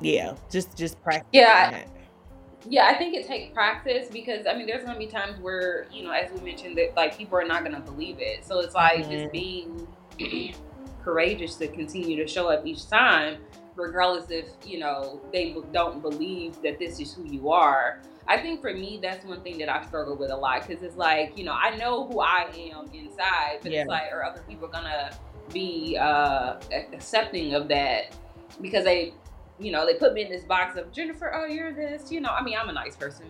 yeah, 0.00 0.34
just 0.50 0.76
just 0.76 1.00
practice. 1.00 1.28
Yeah. 1.30 1.70
That. 1.70 1.88
Yeah, 2.68 2.86
I 2.86 2.94
think 2.98 3.14
it 3.14 3.28
takes 3.28 3.54
practice 3.54 4.08
because 4.12 4.48
I 4.48 4.54
mean, 4.56 4.66
there's 4.66 4.84
gonna 4.84 4.98
be 4.98 5.06
times 5.06 5.38
where 5.38 5.86
you 5.92 6.02
know, 6.02 6.10
as 6.10 6.32
we 6.32 6.40
mentioned, 6.40 6.76
that 6.78 6.96
like 6.96 7.16
people 7.16 7.38
are 7.38 7.46
not 7.46 7.62
gonna 7.62 7.78
believe 7.78 8.16
it. 8.18 8.44
So 8.44 8.58
it's 8.58 8.74
like 8.74 9.02
mm-hmm. 9.02 9.12
just 9.12 9.30
being 9.30 9.86
courageous 11.04 11.56
to 11.56 11.68
continue 11.68 12.16
to 12.16 12.26
show 12.26 12.48
up 12.48 12.66
each 12.66 12.88
time, 12.88 13.38
regardless 13.76 14.30
if 14.30 14.46
you 14.64 14.78
know 14.78 15.20
they 15.32 15.56
don't 15.72 16.00
believe 16.02 16.60
that 16.62 16.78
this 16.78 17.00
is 17.00 17.12
who 17.12 17.24
you 17.24 17.50
are. 17.50 18.00
I 18.26 18.38
think 18.38 18.62
for 18.62 18.72
me, 18.72 18.98
that's 19.02 19.24
one 19.26 19.42
thing 19.42 19.58
that 19.58 19.68
I 19.68 19.84
struggle 19.84 20.16
with 20.16 20.30
a 20.30 20.36
lot 20.36 20.66
because 20.66 20.82
it's 20.82 20.96
like 20.96 21.36
you 21.36 21.44
know 21.44 21.52
I 21.52 21.76
know 21.76 22.06
who 22.06 22.20
I 22.20 22.48
am 22.72 22.90
inside, 22.92 23.58
but 23.62 23.70
yeah. 23.70 23.82
it's 23.82 23.88
like 23.88 24.10
are 24.12 24.24
other 24.24 24.42
people 24.48 24.68
gonna 24.68 25.16
be 25.52 25.96
uh, 26.00 26.58
accepting 26.92 27.54
of 27.54 27.68
that 27.68 28.14
because 28.60 28.84
they 28.84 29.12
you 29.58 29.70
know, 29.70 29.86
they 29.86 29.94
put 29.94 30.14
me 30.14 30.22
in 30.22 30.30
this 30.30 30.44
box 30.44 30.76
of 30.76 30.92
Jennifer, 30.92 31.32
oh, 31.34 31.46
you're 31.46 31.72
this, 31.72 32.10
you 32.10 32.20
know. 32.20 32.30
I 32.30 32.42
mean, 32.42 32.56
I'm 32.60 32.68
a 32.68 32.72
nice 32.72 32.96
person. 32.96 33.26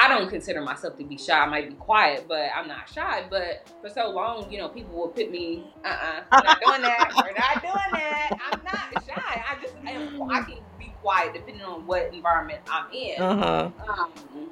I 0.00 0.08
don't 0.08 0.30
consider 0.30 0.62
myself 0.62 0.96
to 0.96 1.04
be 1.04 1.18
shy. 1.18 1.38
I 1.38 1.46
might 1.46 1.68
be 1.68 1.74
quiet, 1.74 2.24
but 2.26 2.48
I'm 2.56 2.66
not 2.66 2.88
shy. 2.88 3.24
But 3.28 3.70
for 3.82 3.90
so 3.90 4.08
long, 4.08 4.50
you 4.50 4.56
know, 4.56 4.70
people 4.70 4.96
will 4.96 5.08
put 5.08 5.30
me, 5.30 5.70
uh 5.84 5.88
uh-uh, 5.88 6.22
uh, 6.32 6.40
not 6.40 6.60
doing 6.64 6.80
that. 6.80 7.12
We're 7.22 7.34
not 7.34 7.60
doing 7.60 8.00
that. 8.00 8.30
I'm 8.50 8.62
not 8.64 9.04
shy. 9.06 9.44
I 9.46 9.62
just, 9.62 9.74
I, 9.86 9.90
am, 9.90 10.30
I 10.30 10.40
can 10.40 10.56
be 10.78 10.90
quiet 11.02 11.34
depending 11.34 11.62
on 11.62 11.86
what 11.86 12.14
environment 12.14 12.60
I'm 12.70 12.90
in. 12.92 13.20
Uh-huh. 13.20 13.70
Um, 13.86 14.50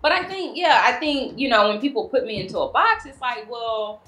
but 0.00 0.12
I 0.12 0.22
think, 0.24 0.56
yeah, 0.56 0.80
I 0.82 0.92
think, 0.92 1.38
you 1.38 1.50
know, 1.50 1.68
when 1.68 1.78
people 1.78 2.08
put 2.08 2.24
me 2.24 2.40
into 2.40 2.58
a 2.58 2.72
box, 2.72 3.04
it's 3.04 3.20
like, 3.20 3.50
well, 3.50 4.00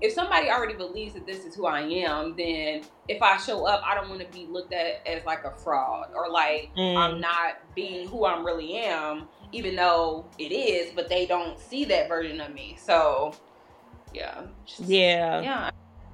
if 0.00 0.12
somebody 0.12 0.50
already 0.50 0.74
believes 0.74 1.14
that 1.14 1.26
this 1.26 1.44
is 1.44 1.54
who 1.54 1.66
I 1.66 1.80
am, 1.80 2.34
then 2.36 2.82
if 3.08 3.22
I 3.22 3.36
show 3.38 3.66
up, 3.66 3.82
I 3.84 3.94
don't 3.94 4.08
want 4.08 4.20
to 4.20 4.26
be 4.26 4.46
looked 4.46 4.72
at 4.72 5.06
as 5.06 5.24
like 5.24 5.44
a 5.44 5.52
fraud 5.52 6.10
or 6.14 6.30
like 6.30 6.70
mm. 6.76 6.96
I'm 6.96 7.20
not 7.20 7.56
being 7.74 8.06
who 8.08 8.24
I 8.24 8.42
really 8.42 8.76
am, 8.76 9.28
even 9.52 9.76
though 9.76 10.26
it 10.38 10.52
is, 10.52 10.92
but 10.94 11.08
they 11.08 11.26
don't 11.26 11.58
see 11.58 11.84
that 11.86 12.08
version 12.08 12.40
of 12.40 12.52
me. 12.52 12.76
So, 12.80 13.34
yeah. 14.14 14.42
Just, 14.64 14.80
yeah. 14.82 15.40
Yeah. 15.40 15.70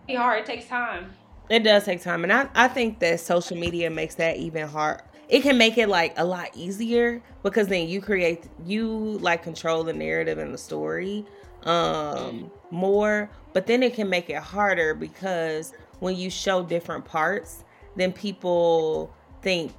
It's 0.08 0.18
hard. 0.18 0.40
It 0.40 0.46
takes 0.46 0.66
time. 0.66 1.12
It 1.48 1.64
does 1.64 1.84
take 1.84 2.02
time. 2.02 2.24
And 2.24 2.32
I, 2.32 2.48
I 2.54 2.68
think 2.68 2.98
that 3.00 3.20
social 3.20 3.56
media 3.56 3.90
makes 3.90 4.14
that 4.16 4.36
even 4.36 4.68
hard. 4.68 5.02
It 5.28 5.42
can 5.42 5.56
make 5.56 5.78
it 5.78 5.88
like 5.88 6.18
a 6.18 6.24
lot 6.24 6.50
easier 6.54 7.22
because 7.42 7.68
then 7.68 7.88
you 7.88 8.00
create, 8.00 8.44
you 8.66 8.88
like 9.20 9.42
control 9.42 9.84
the 9.84 9.92
narrative 9.92 10.38
and 10.38 10.52
the 10.52 10.58
story 10.58 11.24
um 11.64 12.50
more 12.70 13.30
but 13.52 13.66
then 13.66 13.82
it 13.82 13.94
can 13.94 14.08
make 14.08 14.28
it 14.28 14.42
harder 14.42 14.94
because 14.94 15.72
when 16.00 16.16
you 16.16 16.28
show 16.28 16.62
different 16.62 17.04
parts 17.04 17.64
then 17.94 18.12
people 18.12 19.14
think 19.42 19.72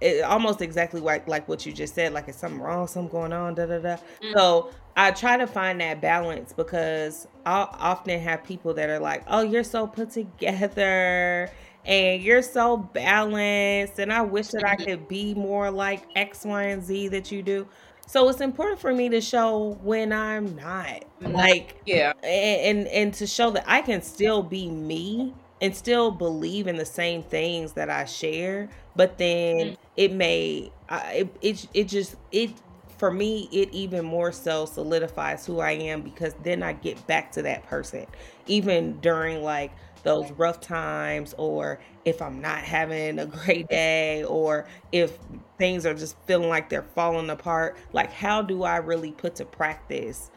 it 0.00 0.22
almost 0.22 0.60
exactly 0.60 1.00
like 1.00 1.26
like 1.28 1.48
what 1.48 1.64
you 1.66 1.72
just 1.72 1.94
said 1.94 2.12
like 2.12 2.28
is 2.28 2.36
something 2.36 2.60
wrong 2.60 2.86
something 2.86 3.10
going 3.10 3.32
on 3.32 3.54
da 3.54 3.66
da 3.66 3.78
da 3.78 3.96
mm-hmm. 3.96 4.32
so 4.32 4.70
i 4.96 5.10
try 5.10 5.36
to 5.36 5.46
find 5.46 5.80
that 5.80 6.00
balance 6.00 6.52
because 6.52 7.26
i 7.46 7.66
often 7.78 8.18
have 8.20 8.42
people 8.44 8.74
that 8.74 8.88
are 8.88 8.98
like 8.98 9.22
oh 9.28 9.42
you're 9.42 9.64
so 9.64 9.86
put 9.86 10.10
together 10.10 11.50
and 11.84 12.22
you're 12.22 12.42
so 12.42 12.76
balanced 12.76 13.98
and 13.98 14.12
i 14.12 14.22
wish 14.22 14.48
that 14.48 14.64
i 14.64 14.74
mm-hmm. 14.74 14.84
could 14.90 15.08
be 15.08 15.34
more 15.34 15.70
like 15.70 16.04
x 16.16 16.44
y 16.44 16.64
and 16.64 16.82
z 16.82 17.08
that 17.08 17.30
you 17.30 17.42
do 17.42 17.66
so 18.10 18.28
it's 18.28 18.40
important 18.40 18.80
for 18.80 18.92
me 18.92 19.08
to 19.10 19.20
show 19.20 19.78
when 19.84 20.12
I'm 20.12 20.56
not. 20.56 21.04
Like 21.20 21.80
yeah. 21.86 22.12
And 22.24 22.78
and, 22.78 22.88
and 22.88 23.14
to 23.14 23.26
show 23.28 23.52
that 23.52 23.62
I 23.68 23.82
can 23.82 24.02
still 24.02 24.42
be 24.42 24.68
me 24.68 25.32
and 25.60 25.76
still 25.76 26.10
believe 26.10 26.66
in 26.66 26.76
the 26.76 26.84
same 26.84 27.22
things 27.22 27.74
that 27.74 27.88
I 27.88 28.06
share, 28.06 28.68
but 29.00 29.16
then 29.16 29.56
mm-hmm. 29.56 29.74
it 29.96 30.12
may 30.12 30.70
I, 30.90 31.12
it, 31.12 31.36
it 31.40 31.66
it 31.72 31.84
just 31.88 32.16
it 32.32 32.50
for 32.98 33.10
me 33.10 33.48
it 33.50 33.72
even 33.72 34.04
more 34.04 34.30
so 34.30 34.66
solidifies 34.66 35.46
who 35.46 35.60
I 35.60 35.70
am 35.70 36.02
because 36.02 36.34
then 36.42 36.62
I 36.62 36.74
get 36.74 37.06
back 37.06 37.32
to 37.32 37.42
that 37.44 37.66
person 37.66 38.04
even 38.46 39.00
during 39.00 39.42
like 39.42 39.72
those 40.02 40.30
rough 40.32 40.60
times 40.60 41.34
or 41.38 41.80
if 42.04 42.20
I'm 42.20 42.42
not 42.42 42.58
having 42.58 43.18
a 43.20 43.24
great 43.44 43.68
day 43.68 44.22
or 44.24 44.66
if 44.92 45.16
things 45.56 45.86
are 45.86 45.94
just 45.94 46.14
feeling 46.26 46.50
like 46.50 46.68
they're 46.68 46.82
falling 46.94 47.30
apart, 47.30 47.78
like 47.94 48.12
how 48.12 48.42
do 48.42 48.64
I 48.64 48.76
really 48.76 49.12
put 49.12 49.34
to 49.36 49.46
practice 49.46 50.30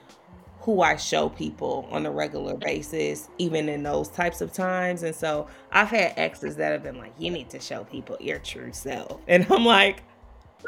who 0.63 0.81
I 0.81 0.95
show 0.95 1.29
people 1.29 1.87
on 1.91 2.05
a 2.05 2.11
regular 2.11 2.55
basis, 2.55 3.29
even 3.37 3.67
in 3.67 3.83
those 3.83 4.07
types 4.07 4.39
of 4.41 4.53
times? 4.53 5.03
And 5.03 5.13
so 5.13 5.47
I've 5.71 5.89
had 5.89 6.13
exes 6.17 6.55
that 6.55 6.71
have 6.71 6.83
been 6.83 6.97
like, 6.97 7.13
you 7.19 7.31
need 7.31 7.49
to 7.49 7.59
show 7.59 7.83
people 7.83 8.17
your 8.19 8.39
true 8.39 8.71
self. 8.71 9.19
And 9.27 9.45
I'm 9.51 9.65
like, 9.65 10.03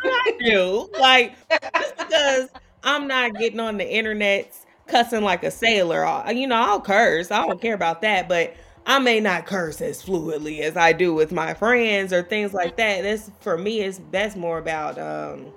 I 0.03 0.37
do. 0.39 0.89
like, 0.99 1.35
just 1.49 1.97
because 1.97 2.49
I'm 2.83 3.07
not 3.07 3.35
getting 3.35 3.59
on 3.59 3.77
the 3.77 3.89
internet 3.89 4.53
cussing 4.87 5.23
like 5.23 5.43
a 5.43 5.51
sailor, 5.51 6.05
you 6.31 6.47
know, 6.47 6.55
I'll 6.55 6.81
curse. 6.81 7.31
I 7.31 7.45
don't 7.47 7.61
care 7.61 7.73
about 7.73 8.01
that. 8.01 8.27
But 8.27 8.55
I 8.85 8.99
may 8.99 9.19
not 9.19 9.45
curse 9.45 9.81
as 9.81 10.03
fluidly 10.03 10.59
as 10.59 10.77
I 10.77 10.91
do 10.93 11.13
with 11.13 11.31
my 11.31 11.53
friends 11.53 12.13
or 12.13 12.21
things 12.21 12.53
like 12.53 12.77
that. 12.77 13.01
This 13.01 13.31
for 13.39 13.57
me 13.57 13.81
is 13.81 14.01
that's 14.11 14.35
more 14.35 14.57
about 14.59 14.99
um 14.99 15.53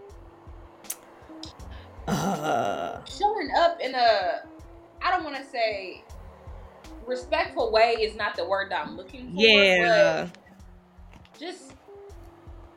uh 2.09 3.05
showing 3.19 3.51
up 3.57 3.81
in 3.81 3.95
a 3.95 4.43
I 5.03 5.11
don't 5.11 5.25
want 5.25 5.37
to 5.37 5.45
say 5.45 6.03
respectful 7.07 7.71
way 7.71 7.97
is 8.01 8.17
not 8.17 8.37
the 8.37 8.47
word 8.47 8.71
that 8.71 8.87
I'm 8.87 8.97
looking 8.97 9.35
for. 9.35 9.41
Yeah. 9.41 10.29
just 11.39 11.75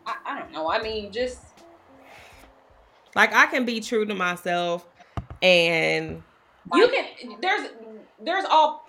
I, 0.06 0.16
I 0.26 0.40
don't 0.40 0.52
know. 0.52 0.70
I 0.70 0.82
mean 0.82 1.12
just 1.12 1.42
like 3.16 3.34
I 3.34 3.46
can 3.48 3.66
be 3.66 3.80
true 3.80 4.06
to 4.06 4.14
myself 4.14 4.88
and 5.42 6.22
you 6.74 6.88
can 6.90 7.38
there's 7.42 7.70
there's 8.24 8.46
all 8.46 8.88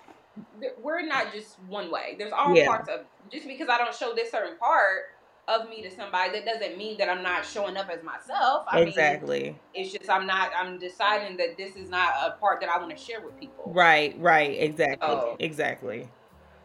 we're 0.81 1.05
not 1.05 1.33
just 1.33 1.59
one 1.67 1.91
way. 1.91 2.15
There's 2.17 2.31
all 2.31 2.55
yeah. 2.55 2.67
parts 2.67 2.89
of 2.89 3.01
just 3.31 3.47
because 3.47 3.69
I 3.69 3.77
don't 3.77 3.93
show 3.93 4.13
this 4.13 4.31
certain 4.31 4.57
part 4.57 5.12
of 5.47 5.69
me 5.69 5.81
to 5.81 5.91
somebody, 5.91 6.39
that 6.39 6.45
doesn't 6.45 6.77
mean 6.77 6.97
that 6.97 7.09
I'm 7.09 7.23
not 7.23 7.45
showing 7.45 7.77
up 7.77 7.89
as 7.89 8.03
myself. 8.03 8.65
I 8.69 8.79
exactly. 8.81 9.43
Mean, 9.43 9.59
it's 9.73 9.91
just 9.91 10.09
I'm 10.09 10.25
not. 10.25 10.51
I'm 10.57 10.77
deciding 10.77 11.37
that 11.37 11.57
this 11.57 11.75
is 11.75 11.89
not 11.89 12.13
a 12.25 12.31
part 12.39 12.61
that 12.61 12.69
I 12.69 12.77
want 12.77 12.95
to 12.95 13.03
share 13.03 13.21
with 13.21 13.39
people. 13.39 13.71
Right. 13.73 14.15
Right. 14.19 14.57
Exactly. 14.59 15.09
So, 15.09 15.37
exactly. 15.39 16.07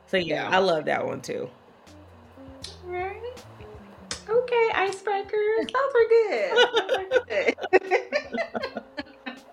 So 0.06 0.16
yeah, 0.16 0.48
yeah, 0.48 0.56
I 0.56 0.58
love 0.58 0.84
that 0.86 1.06
one 1.06 1.20
too. 1.20 1.50
Right. 2.84 3.20
Okay, 4.28 4.68
icebreakers. 4.74 5.72
Those 5.72 5.92
were 5.94 6.08
good. 6.08 6.52
Those 6.52 7.00
were 7.10 7.24
good. 7.28 7.54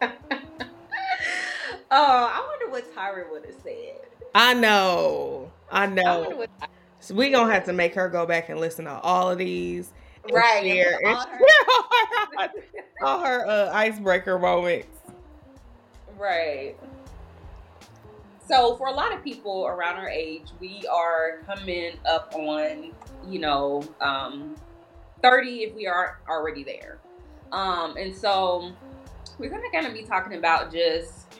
Oh, 1.91 2.29
I 2.31 2.45
wonder 2.59 2.71
what 2.71 2.93
Tyra 2.93 3.31
would 3.31 3.45
have 3.45 3.55
said. 3.63 4.01
I 4.33 4.53
know. 4.53 5.51
I 5.71 5.85
know. 5.85 6.45
I 6.59 6.67
so 6.99 7.13
we 7.13 7.29
gonna 7.29 7.51
have 7.53 7.65
to 7.65 7.73
make 7.73 7.93
her 7.95 8.09
go 8.09 8.25
back 8.25 8.49
and 8.49 8.59
listen 8.59 8.85
to 8.85 8.99
all 8.99 9.29
of 9.29 9.37
these. 9.37 9.91
Right. 10.31 10.63
Share, 10.63 10.99
and 11.03 11.07
all 11.17 11.25
her, 12.39 12.49
all 13.01 13.25
her 13.25 13.47
uh, 13.47 13.71
icebreaker 13.71 14.39
moments. 14.39 14.87
Right. 16.17 16.75
So 18.47 18.75
for 18.75 18.87
a 18.87 18.91
lot 18.91 19.13
of 19.13 19.23
people 19.23 19.65
around 19.65 19.97
our 19.97 20.09
age, 20.09 20.47
we 20.59 20.85
are 20.91 21.39
coming 21.45 21.93
up 22.05 22.33
on, 22.35 22.91
you 23.27 23.39
know, 23.39 23.83
um, 24.01 24.55
30 25.21 25.63
if 25.63 25.75
we 25.75 25.87
are 25.87 26.19
already 26.29 26.63
there. 26.63 26.99
Um, 27.51 27.97
and 27.97 28.15
so 28.15 28.71
we're 29.37 29.49
gonna 29.49 29.71
kind 29.71 29.87
of 29.87 29.93
be 29.93 30.03
talking 30.03 30.37
about 30.37 30.71
just 30.71 31.39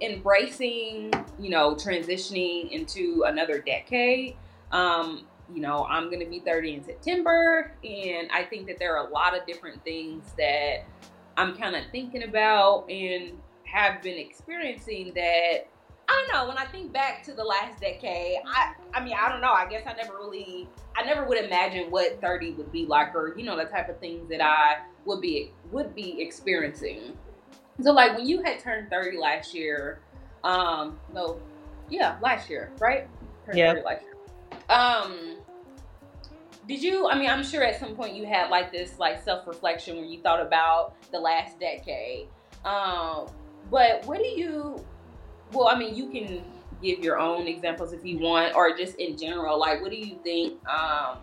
embracing, 0.00 1.12
you 1.38 1.50
know, 1.50 1.74
transitioning 1.74 2.70
into 2.70 3.24
another 3.26 3.58
decade. 3.60 4.36
Um, 4.72 5.26
you 5.54 5.60
know, 5.60 5.86
I'm 5.88 6.06
going 6.06 6.20
to 6.20 6.26
be 6.26 6.40
30 6.40 6.74
in 6.74 6.84
September, 6.84 7.72
and 7.84 8.28
I 8.32 8.42
think 8.44 8.66
that 8.66 8.78
there 8.78 8.96
are 8.96 9.06
a 9.06 9.10
lot 9.10 9.36
of 9.36 9.46
different 9.46 9.82
things 9.84 10.24
that 10.36 10.84
I'm 11.36 11.56
kind 11.56 11.76
of 11.76 11.84
thinking 11.92 12.24
about 12.24 12.90
and 12.90 13.38
have 13.64 14.02
been 14.02 14.18
experiencing 14.18 15.12
that 15.14 15.66
I 16.08 16.12
don't 16.12 16.32
know. 16.32 16.48
When 16.48 16.56
I 16.56 16.66
think 16.66 16.92
back 16.92 17.24
to 17.24 17.32
the 17.32 17.42
last 17.42 17.80
decade, 17.80 18.38
I 18.46 18.74
I 18.94 19.04
mean 19.04 19.14
I 19.20 19.28
don't 19.28 19.40
know. 19.40 19.52
I 19.52 19.66
guess 19.68 19.82
I 19.86 19.92
never 19.94 20.14
really 20.14 20.68
I 20.96 21.02
never 21.02 21.26
would 21.26 21.38
imagine 21.44 21.90
what 21.90 22.20
30 22.20 22.52
would 22.52 22.70
be 22.70 22.86
like, 22.86 23.14
or 23.14 23.34
you 23.36 23.44
know 23.44 23.56
the 23.56 23.64
type 23.64 23.88
of 23.88 23.98
things 23.98 24.28
that 24.30 24.40
I 24.40 24.82
would 25.04 25.20
be 25.20 25.52
would 25.72 25.94
be 25.94 26.20
experiencing. 26.22 27.16
So 27.82 27.92
like 27.92 28.16
when 28.16 28.26
you 28.26 28.42
had 28.42 28.60
turned 28.60 28.88
30 28.88 29.18
last 29.18 29.52
year, 29.52 30.00
um, 30.44 30.98
no, 31.12 31.40
yeah, 31.90 32.16
last 32.22 32.48
year, 32.48 32.70
right? 32.78 33.08
yeah. 33.52 33.72
last 33.72 34.02
year. 34.02 34.15
Um, 34.68 35.36
did 36.68 36.82
you? 36.82 37.08
I 37.08 37.18
mean, 37.18 37.30
I'm 37.30 37.44
sure 37.44 37.62
at 37.62 37.78
some 37.78 37.94
point 37.94 38.14
you 38.14 38.26
had 38.26 38.50
like 38.50 38.72
this 38.72 38.98
like 38.98 39.22
self 39.22 39.46
reflection 39.46 39.96
when 39.96 40.08
you 40.08 40.20
thought 40.20 40.40
about 40.40 40.94
the 41.12 41.18
last 41.18 41.58
decade. 41.60 42.28
Um, 42.64 43.26
but 43.70 44.04
what 44.06 44.18
do 44.18 44.26
you? 44.26 44.84
Well, 45.52 45.68
I 45.68 45.78
mean, 45.78 45.94
you 45.94 46.10
can 46.10 46.42
give 46.82 47.00
your 47.00 47.18
own 47.18 47.46
examples 47.46 47.92
if 47.92 48.04
you 48.04 48.18
want, 48.18 48.54
or 48.54 48.76
just 48.76 48.96
in 48.96 49.16
general, 49.16 49.58
like 49.58 49.80
what 49.80 49.90
do 49.90 49.96
you 49.96 50.18
think? 50.24 50.66
Um, 50.68 51.18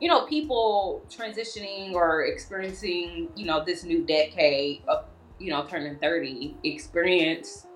you 0.00 0.08
know, 0.08 0.26
people 0.26 1.04
transitioning 1.08 1.92
or 1.92 2.24
experiencing, 2.24 3.28
you 3.36 3.46
know, 3.46 3.64
this 3.64 3.84
new 3.84 4.04
decade 4.04 4.82
of, 4.88 5.04
you 5.38 5.50
know, 5.50 5.64
turning 5.64 5.96
30 5.96 6.56
experience 6.64 7.68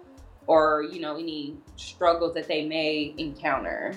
or, 0.48 0.82
you 0.90 1.00
know, 1.00 1.16
any 1.16 1.56
struggles 1.76 2.34
that 2.34 2.48
they 2.48 2.66
may 2.66 3.14
encounter. 3.16 3.94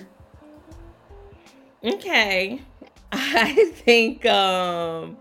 Okay. 1.84 2.60
I 3.12 3.72
think 3.74 4.24
um 4.26 5.16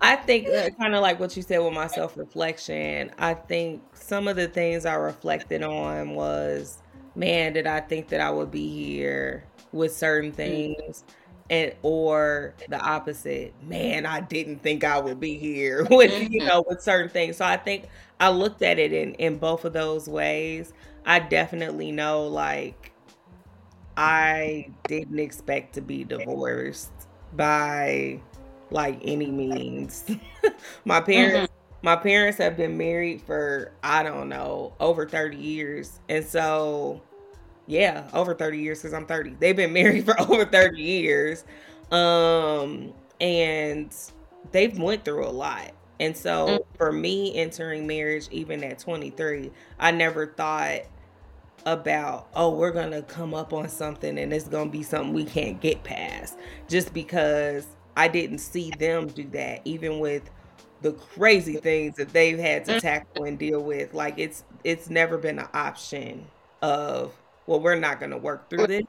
I 0.00 0.16
think 0.16 0.48
kind 0.78 0.94
of 0.94 1.00
like 1.02 1.20
what 1.20 1.36
you 1.36 1.42
said 1.42 1.58
with 1.58 1.72
my 1.72 1.86
self 1.86 2.16
reflection. 2.16 3.12
I 3.18 3.34
think 3.34 3.82
some 3.94 4.26
of 4.26 4.36
the 4.36 4.48
things 4.48 4.84
I 4.84 4.94
reflected 4.94 5.62
on 5.62 6.14
was, 6.14 6.78
man, 7.14 7.52
did 7.52 7.68
I 7.68 7.80
think 7.80 8.08
that 8.08 8.20
I 8.20 8.30
would 8.30 8.50
be 8.50 8.68
here 8.68 9.44
with 9.70 9.96
certain 9.96 10.32
mm. 10.32 10.34
things, 10.34 11.04
and 11.50 11.72
or 11.82 12.54
the 12.68 12.80
opposite, 12.80 13.54
man, 13.62 14.04
I 14.04 14.20
didn't 14.20 14.62
think 14.62 14.82
I 14.84 14.98
would 15.00 15.20
be 15.20 15.38
here 15.38 15.84
with 15.90 16.12
you 16.20 16.40
mm-hmm. 16.40 16.48
know 16.48 16.64
with 16.68 16.82
certain 16.82 17.08
things. 17.08 17.36
So 17.36 17.44
I 17.44 17.56
think 17.56 17.84
I 18.18 18.30
looked 18.30 18.62
at 18.62 18.78
it 18.80 18.92
in 18.92 19.14
in 19.14 19.38
both 19.38 19.64
of 19.64 19.72
those 19.72 20.08
ways. 20.08 20.72
I 21.06 21.20
definitely 21.20 21.92
know 21.92 22.26
like 22.26 22.91
I 23.96 24.70
didn't 24.88 25.18
expect 25.18 25.74
to 25.74 25.80
be 25.80 26.04
divorced 26.04 26.92
by 27.34 28.20
like 28.70 28.98
any 29.04 29.30
means. 29.30 30.04
my 30.84 31.00
parents 31.00 31.52
mm-hmm. 31.52 31.86
my 31.86 31.96
parents 31.96 32.38
have 32.38 32.56
been 32.56 32.76
married 32.76 33.22
for 33.22 33.72
I 33.82 34.02
don't 34.02 34.28
know, 34.28 34.72
over 34.80 35.06
30 35.06 35.36
years. 35.36 36.00
And 36.08 36.24
so 36.24 37.02
yeah, 37.66 38.08
over 38.12 38.34
30 38.34 38.58
years 38.58 38.82
cuz 38.82 38.92
I'm 38.92 39.06
30. 39.06 39.36
They've 39.38 39.56
been 39.56 39.72
married 39.80 40.04
for 40.04 40.18
over 40.20 40.44
30 40.44 40.80
years. 40.80 41.44
Um 41.90 42.94
and 43.20 43.94
they've 44.50 44.76
went 44.78 45.04
through 45.04 45.26
a 45.26 45.30
lot. 45.30 45.72
And 46.00 46.16
so 46.16 46.46
mm-hmm. 46.46 46.76
for 46.76 46.90
me 46.90 47.36
entering 47.36 47.86
marriage 47.86 48.26
even 48.30 48.64
at 48.64 48.78
23, 48.78 49.52
I 49.78 49.90
never 49.90 50.26
thought 50.26 50.80
about 51.66 52.28
oh 52.34 52.50
we're 52.50 52.72
gonna 52.72 53.02
come 53.02 53.34
up 53.34 53.52
on 53.52 53.68
something 53.68 54.18
and 54.18 54.32
it's 54.32 54.48
gonna 54.48 54.70
be 54.70 54.82
something 54.82 55.12
we 55.12 55.24
can't 55.24 55.60
get 55.60 55.82
past. 55.84 56.36
Just 56.68 56.92
because 56.92 57.66
i 57.94 58.08
didn't 58.08 58.38
see 58.38 58.70
them 58.78 59.06
do 59.06 59.28
that 59.28 59.60
even 59.66 59.98
with 59.98 60.30
the 60.82 60.92
crazy 60.92 61.56
things 61.56 61.96
that 61.96 62.12
they've 62.12 62.38
had 62.38 62.64
to 62.64 62.80
tackle 62.80 63.24
and 63.24 63.38
deal 63.38 63.62
with. 63.62 63.94
Like 63.94 64.18
it's 64.18 64.44
it's 64.64 64.90
never 64.90 65.16
been 65.16 65.38
an 65.38 65.48
option 65.54 66.26
of 66.60 67.14
well 67.46 67.60
we're 67.60 67.76
not 67.76 68.00
gonna 68.00 68.18
work 68.18 68.50
through 68.50 68.66
this. 68.66 68.84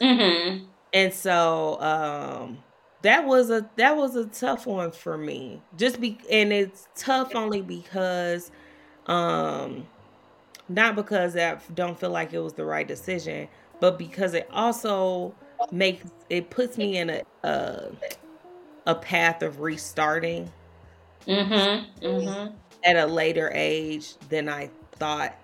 Mm-hmm. 0.00 0.64
and 0.92 1.12
so 1.12 1.80
um 1.80 2.58
that 3.02 3.24
was 3.24 3.50
a 3.50 3.68
that 3.76 3.96
was 3.96 4.16
a 4.16 4.26
tough 4.26 4.66
one 4.66 4.90
for 4.90 5.16
me. 5.16 5.62
Just 5.76 6.00
be 6.00 6.18
and 6.30 6.52
it's 6.52 6.88
tough 6.96 7.34
only 7.34 7.62
because 7.62 8.50
um 9.06 9.86
not 10.68 10.96
because 10.96 11.36
I 11.36 11.58
don't 11.74 11.98
feel 11.98 12.10
like 12.10 12.32
it 12.32 12.40
was 12.40 12.54
the 12.54 12.64
right 12.64 12.86
decision, 12.86 13.48
but 13.80 13.98
because 13.98 14.34
it 14.34 14.48
also 14.52 15.34
makes 15.70 16.04
it 16.28 16.50
puts 16.50 16.76
me 16.76 16.98
in 16.98 17.10
a 17.10 17.22
a, 17.44 17.90
a 18.86 18.94
path 18.94 19.42
of 19.42 19.60
restarting 19.60 20.50
mm-hmm, 21.26 22.04
mm-hmm. 22.04 22.54
at 22.84 22.96
a 22.96 23.06
later 23.06 23.50
age 23.54 24.14
than 24.28 24.48
I 24.48 24.70
thought 24.92 25.36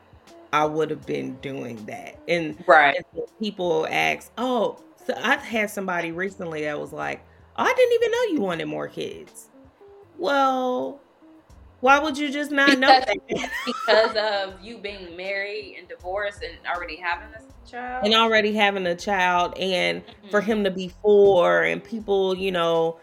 I 0.52 0.64
would 0.64 0.91
have 0.91 1.07
been 1.07 1.37
doing 1.37 1.85
that. 1.87 2.19
And 2.29 2.62
right, 2.67 2.97
and 3.14 3.23
people 3.38 3.87
ask, 3.91 4.31
"Oh, 4.38 4.79
so 5.07 5.14
I've 5.23 5.43
had 5.43 5.71
somebody 5.71 6.12
recently 6.12 6.62
that 6.62 6.79
was 6.79 6.93
like, 6.93 7.25
oh, 7.57 7.64
I 7.64 7.73
didn't 7.73 7.93
even 7.95 8.11
know 8.11 8.23
you 8.35 8.41
wanted 8.41 8.67
more 8.67 8.88
kids." 8.88 9.49
Well, 10.19 11.00
why 11.83 11.99
would 11.99 12.16
you 12.16 12.31
just 12.31 12.53
not 12.53 12.79
know 12.79 13.01
because, 13.29 13.49
because 13.66 14.16
of 14.16 14.55
you 14.62 14.79
being 14.79 15.16
married 15.16 15.75
and 15.77 15.88
divorced 15.88 16.40
and 16.45 16.55
already 16.64 16.95
having 16.95 17.29
a 17.35 17.68
child? 17.68 18.05
And 18.05 18.14
already 18.14 18.55
having 18.55 18.87
a 18.87 18.95
child 18.95 19.59
and 19.59 20.07
mm-hmm. 20.07 20.29
for 20.29 20.40
him 20.40 20.62
to 20.62 20.71
be 20.71 20.92
four 21.03 21.64
and 21.64 21.83
people, 21.83 22.37
you 22.37 22.53
know, 22.53 23.01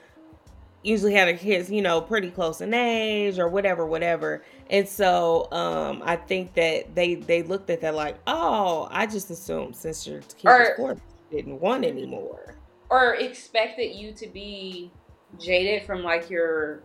usually 0.81 1.13
have 1.15 1.27
their 1.27 1.37
kids, 1.37 1.69
you 1.69 1.81
know, 1.81 1.99
pretty 1.99 2.31
close 2.31 2.61
in 2.61 2.73
age 2.73 3.37
or 3.37 3.49
whatever, 3.49 3.85
whatever. 3.85 4.45
And 4.69 4.87
so 4.87 5.51
um 5.51 6.01
I 6.05 6.15
think 6.15 6.53
that 6.53 6.95
they 6.95 7.15
they 7.15 7.43
looked 7.43 7.69
at 7.69 7.81
that 7.81 7.95
like, 7.95 8.17
oh, 8.27 8.87
I 8.91 9.07
just 9.07 9.29
assumed 9.29 9.75
since 9.75 10.07
your 10.07 10.21
kid 10.21 10.47
or, 10.47 10.59
was 10.59 10.69
four 10.77 10.97
didn't 11.31 11.59
want 11.59 11.83
anymore. 11.83 12.55
Or 12.89 13.15
expected 13.15 13.93
you 13.93 14.13
to 14.13 14.27
be 14.27 14.89
jaded 15.37 15.85
from 15.85 16.01
like 16.01 16.29
your 16.29 16.83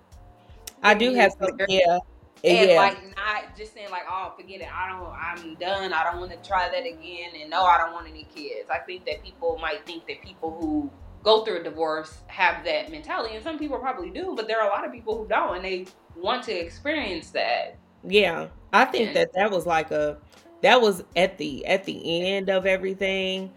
I 0.85 0.94
do 0.94 1.14
have 1.14 1.33
some, 1.33 1.59
yeah. 1.68 1.99
And 2.44 2.70
yeah. 2.70 2.77
like 2.77 3.03
not 3.16 3.57
just 3.57 3.73
saying 3.73 3.90
like, 3.90 4.03
oh, 4.09 4.35
forget 4.37 4.61
it. 4.61 4.68
I 4.70 4.90
don't. 4.90 5.11
I'm 5.11 5.55
done. 5.55 5.94
I 5.94 6.05
don't 6.05 6.20
want 6.20 6.31
to 6.31 6.49
try 6.49 6.68
that 6.68 6.87
again. 6.87 7.31
And 7.40 7.51
no, 7.51 7.62
I 7.62 7.79
don't 7.79 7.94
want 7.94 8.07
any 8.07 8.25
kids. 8.35 8.68
I 8.70 8.79
think 8.79 9.07
that 9.07 9.25
people 9.25 9.59
might 9.61 9.87
think 9.87 10.07
that 10.09 10.20
people 10.23 10.57
who 10.61 10.90
go 11.23 11.42
through 11.42 11.61
a 11.61 11.62
divorce 11.62 12.18
have 12.27 12.62
that 12.66 12.90
mentality, 12.90 13.35
and 13.35 13.42
some 13.42 13.59
people 13.59 13.79
probably 13.79 14.11
do. 14.11 14.35
But 14.37 14.47
there 14.47 14.61
are 14.61 14.68
a 14.68 14.70
lot 14.70 14.85
of 14.85 14.92
people 14.92 15.16
who 15.16 15.27
don't, 15.27 15.57
and 15.57 15.64
they 15.64 15.87
want 16.16 16.44
to 16.44 16.53
experience 16.53 17.31
that. 17.31 17.79
Yeah, 18.07 18.49
I 18.75 18.85
think 18.85 19.09
and, 19.09 19.16
that 19.16 19.33
that 19.33 19.51
was 19.51 19.64
like 19.64 19.90
a 19.90 20.18
that 20.61 20.83
was 20.83 21.03
at 21.16 21.38
the 21.38 21.64
at 21.64 21.85
the 21.85 22.27
end 22.27 22.51
of 22.51 22.66
everything 22.66 23.51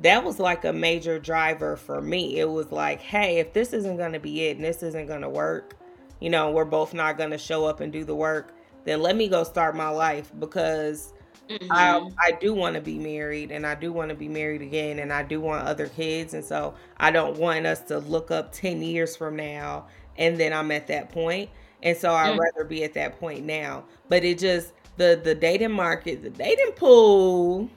that 0.00 0.24
was 0.24 0.40
like 0.40 0.64
a 0.64 0.72
major 0.72 1.18
driver 1.18 1.76
for 1.76 2.00
me. 2.00 2.38
It 2.38 2.50
was 2.50 2.72
like, 2.72 3.00
hey, 3.00 3.38
if 3.38 3.52
this 3.52 3.72
isn't 3.72 3.96
going 3.96 4.12
to 4.12 4.20
be 4.20 4.46
it 4.46 4.56
and 4.56 4.64
this 4.64 4.82
isn't 4.82 5.06
going 5.06 5.20
to 5.20 5.28
work, 5.28 5.76
you 6.22 6.30
know, 6.30 6.52
we're 6.52 6.64
both 6.64 6.94
not 6.94 7.18
going 7.18 7.30
to 7.30 7.38
show 7.38 7.64
up 7.64 7.80
and 7.80 7.92
do 7.92 8.04
the 8.04 8.14
work, 8.14 8.54
then 8.84 9.02
let 9.02 9.16
me 9.16 9.26
go 9.26 9.42
start 9.42 9.74
my 9.74 9.88
life 9.88 10.30
because 10.38 11.12
mm-hmm. 11.48 11.66
I 11.70 12.08
I 12.20 12.32
do 12.40 12.54
want 12.54 12.76
to 12.76 12.80
be 12.80 12.96
married 12.96 13.50
and 13.50 13.66
I 13.66 13.74
do 13.74 13.92
want 13.92 14.10
to 14.10 14.14
be 14.14 14.28
married 14.28 14.62
again 14.62 15.00
and 15.00 15.12
I 15.12 15.24
do 15.24 15.40
want 15.40 15.66
other 15.66 15.88
kids 15.88 16.34
and 16.34 16.44
so 16.44 16.74
I 16.98 17.10
don't 17.10 17.36
want 17.38 17.66
us 17.66 17.80
to 17.82 17.98
look 17.98 18.30
up 18.30 18.52
10 18.52 18.82
years 18.82 19.16
from 19.16 19.34
now 19.34 19.88
and 20.16 20.38
then 20.38 20.52
I'm 20.52 20.70
at 20.70 20.86
that 20.86 21.10
point. 21.10 21.50
And 21.82 21.96
so 21.96 22.12
I'd 22.14 22.30
mm-hmm. 22.30 22.40
rather 22.40 22.64
be 22.64 22.84
at 22.84 22.94
that 22.94 23.18
point 23.18 23.44
now. 23.44 23.84
But 24.08 24.22
it 24.22 24.38
just 24.38 24.74
the 24.96 25.20
the 25.22 25.34
dating 25.34 25.72
market, 25.72 26.22
the 26.22 26.30
dating 26.30 26.72
pool, 26.76 27.68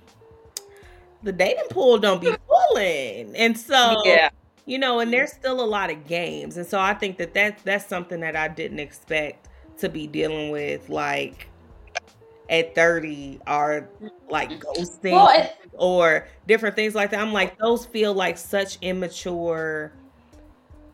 the 1.23 1.31
dating 1.31 1.69
pool 1.71 1.97
don't 1.97 2.21
be 2.21 2.35
pulling. 2.47 3.35
And 3.35 3.57
so 3.57 4.03
yeah 4.05 4.29
you 4.65 4.79
know, 4.79 4.99
and 4.99 5.13
there's 5.13 5.31
still 5.31 5.61
a 5.61 5.65
lot 5.65 5.91
of 5.91 6.07
games. 6.07 6.57
And 6.57 6.65
so 6.65 6.79
I 6.79 6.93
think 6.93 7.17
that 7.17 7.33
that's, 7.33 7.61
that's 7.63 7.85
something 7.85 8.19
that 8.21 8.35
I 8.35 8.47
didn't 8.47 8.79
expect 8.79 9.49
to 9.77 9.89
be 9.89 10.07
dealing 10.07 10.51
with, 10.51 10.89
like 10.89 11.49
at 12.49 12.75
30 12.75 13.39
are 13.47 13.89
like 14.29 14.51
mm-hmm. 14.51 14.81
ghosting 14.81 15.11
well, 15.11 15.49
or 15.73 16.27
different 16.47 16.75
things 16.75 16.95
like 16.95 17.11
that. 17.11 17.19
I'm 17.19 17.33
like, 17.33 17.57
those 17.57 17.85
feel 17.85 18.13
like 18.13 18.37
such 18.37 18.77
immature 18.81 19.93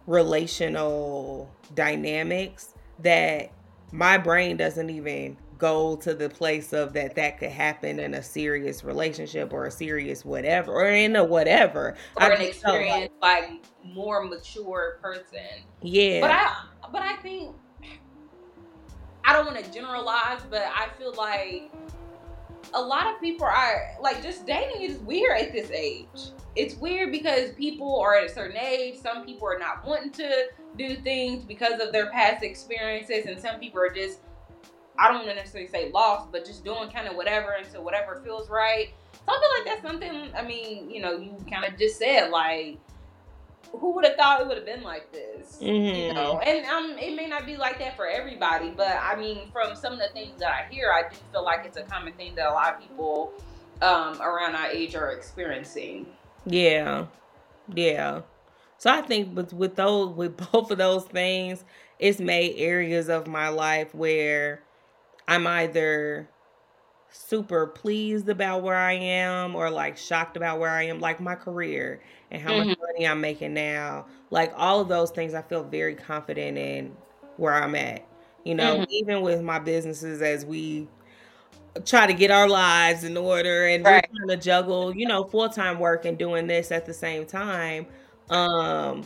relational 0.07 1.49
dynamics 1.75 2.73
that 2.99 3.51
my 3.91 4.17
brain 4.17 4.57
doesn't 4.57 4.89
even 4.89 5.38
go 5.62 5.95
to 5.95 6.15
the 6.15 6.28
place 6.28 6.74
of 6.74 6.91
that 6.93 7.13
that 7.13 7.38
could 7.38 7.52
happen 7.52 8.00
in 8.00 8.15
a 8.15 8.24
serious 8.24 8.84
relationship 8.84 9.54
or 9.54 9.67
a 9.67 9.71
serious 9.71 10.26
whatever 10.26 10.74
or 10.74 10.88
in 10.88 11.15
a 11.15 11.24
whatever. 11.24 11.95
Or 12.15 12.24
I 12.24 12.30
an 12.34 12.41
experience 12.41 13.12
like, 13.21 13.52
like 13.52 13.62
more 13.86 14.26
mature 14.26 14.97
person. 15.04 15.39
Yeah. 15.84 16.21
But 16.21 16.32
i 16.32 16.56
but 16.91 17.02
i 17.04 17.15
think 17.17 17.56
i 19.24 19.32
don't 19.32 19.45
want 19.45 19.63
to 19.63 19.71
generalize 19.71 20.41
but 20.50 20.63
i 20.76 20.89
feel 20.97 21.13
like 21.13 21.71
a 22.74 22.82
lot 22.82 23.13
of 23.13 23.21
people 23.21 23.45
are 23.45 23.91
like 24.02 24.21
just 24.24 24.47
dating 24.47 24.82
is 24.82 24.97
weird 25.00 25.39
at 25.39 25.52
this 25.52 25.69
age. 25.71 26.32
It's 26.56 26.76
weird 26.76 27.12
because 27.12 27.52
people 27.52 28.00
are 28.00 28.15
at 28.15 28.26
a 28.26 28.30
certain 28.30 28.58
age. 28.58 28.97
Some 28.97 29.26
people 29.26 29.47
are 29.47 29.60
not 29.60 29.86
wanting 29.86 30.12
to 30.13 30.45
do 30.78 30.95
things 30.95 31.43
because 31.43 31.82
of 31.82 31.91
their 31.91 32.10
past 32.12 32.43
experiences 32.43 33.26
and 33.26 33.39
some 33.39 33.60
people 33.60 33.82
are 33.82 33.89
just 33.89 34.19
I 34.97 35.08
don't 35.08 35.17
want 35.17 35.30
to 35.30 35.36
necessarily 35.36 35.69
say 35.69 35.91
lost, 35.91 36.32
but 36.32 36.45
just 36.45 36.63
doing 36.63 36.89
kind 36.89 37.08
of 37.08 37.15
whatever 37.15 37.51
until 37.51 37.84
whatever 37.84 38.21
feels 38.23 38.49
right. 38.49 38.89
So 39.13 39.34
I 39.34 39.39
feel 39.39 39.49
like 39.60 39.65
that's 39.65 39.88
something. 39.88 40.32
I 40.36 40.41
mean, 40.43 40.89
you 40.89 41.01
know, 41.01 41.17
you 41.17 41.36
kind 41.49 41.65
of 41.65 41.77
just 41.77 41.97
said 41.97 42.30
like, 42.30 42.77
who 43.71 43.93
would 43.93 44.06
have 44.06 44.15
thought 44.15 44.41
it 44.41 44.47
would 44.47 44.58
have 44.58 44.65
been 44.65 44.84
like 44.84 45.12
this? 45.12 45.60
Mm-hmm. 45.62 45.95
You 45.95 46.13
know, 46.13 46.39
and 46.39 46.65
um, 46.65 46.97
it 46.97 47.15
may 47.15 47.27
not 47.27 47.45
be 47.45 47.56
like 47.56 47.80
that 47.80 47.95
for 47.95 48.08
everybody, 48.08 48.71
but 48.71 48.97
I 49.01 49.15
mean, 49.15 49.49
from 49.51 49.75
some 49.75 49.93
of 49.93 49.99
the 49.99 50.10
things 50.13 50.39
that 50.39 50.51
I 50.51 50.73
hear, 50.73 50.91
I 50.91 51.10
do 51.10 51.17
feel 51.32 51.43
like 51.43 51.65
it's 51.65 51.77
a 51.77 51.84
common 51.84 52.13
thing 52.13 52.36
that 52.36 52.49
a 52.49 52.54
lot 52.54 52.75
of 52.75 52.82
people 52.82 53.34
um, 53.82 54.21
around 54.21 54.56
our 54.56 54.67
age 54.67 54.95
are 54.95 55.12
experiencing. 55.12 56.06
Yeah, 56.45 57.06
yeah. 57.73 58.21
So 58.77 58.89
I 58.89 59.01
think 59.01 59.36
with 59.36 59.54
with 59.54 59.75
those 59.75 60.15
with 60.15 60.38
both 60.51 60.71
of 60.71 60.77
those 60.77 61.06
things, 61.06 61.63
it's 61.99 62.19
made 62.19 62.56
areas 62.58 63.10
of 63.10 63.27
my 63.27 63.49
life 63.49 63.93
where 63.93 64.63
I'm 65.27 65.47
either 65.47 66.29
super 67.12 67.67
pleased 67.67 68.29
about 68.29 68.63
where 68.63 68.77
I 68.77 68.93
am 68.93 69.55
or 69.55 69.69
like 69.69 69.97
shocked 69.97 70.38
about 70.38 70.60
where 70.60 70.69
I 70.69 70.84
am, 70.84 70.99
like 70.99 71.19
my 71.19 71.36
career 71.36 72.01
and 72.31 72.41
how 72.41 72.51
mm-hmm. 72.51 72.69
much 72.69 72.77
money 72.79 73.07
I'm 73.07 73.21
making 73.21 73.53
now. 73.53 74.05
Like 74.29 74.53
all 74.55 74.79
of 74.79 74.88
those 74.88 75.12
things, 75.12 75.34
I 75.34 75.41
feel 75.41 75.63
very 75.63 75.95
confident 75.95 76.57
in 76.57 76.95
where 77.38 77.53
I'm 77.53 77.75
at. 77.75 78.05
You 78.43 78.55
know, 78.55 78.77
mm-hmm. 78.77 78.91
even 78.91 79.21
with 79.21 79.41
my 79.41 79.60
businesses 79.60 80.21
as 80.21 80.45
we 80.45 80.88
try 81.86 82.07
to 82.07 82.13
get 82.13 82.31
our 82.31 82.49
lives 82.49 83.03
in 83.03 83.15
order 83.15 83.67
and 83.67 83.86
right. 83.86 84.05
we're 84.12 84.17
trying 84.17 84.39
to 84.39 84.43
juggle, 84.43 84.95
you 84.95 85.07
know, 85.07 85.23
full 85.23 85.49
time 85.49 85.79
work 85.79 86.05
and 86.05 86.17
doing 86.17 86.47
this 86.47 86.71
at 86.71 86.86
the 86.86 86.93
same 86.93 87.25
time. 87.25 87.86
Um, 88.29 89.03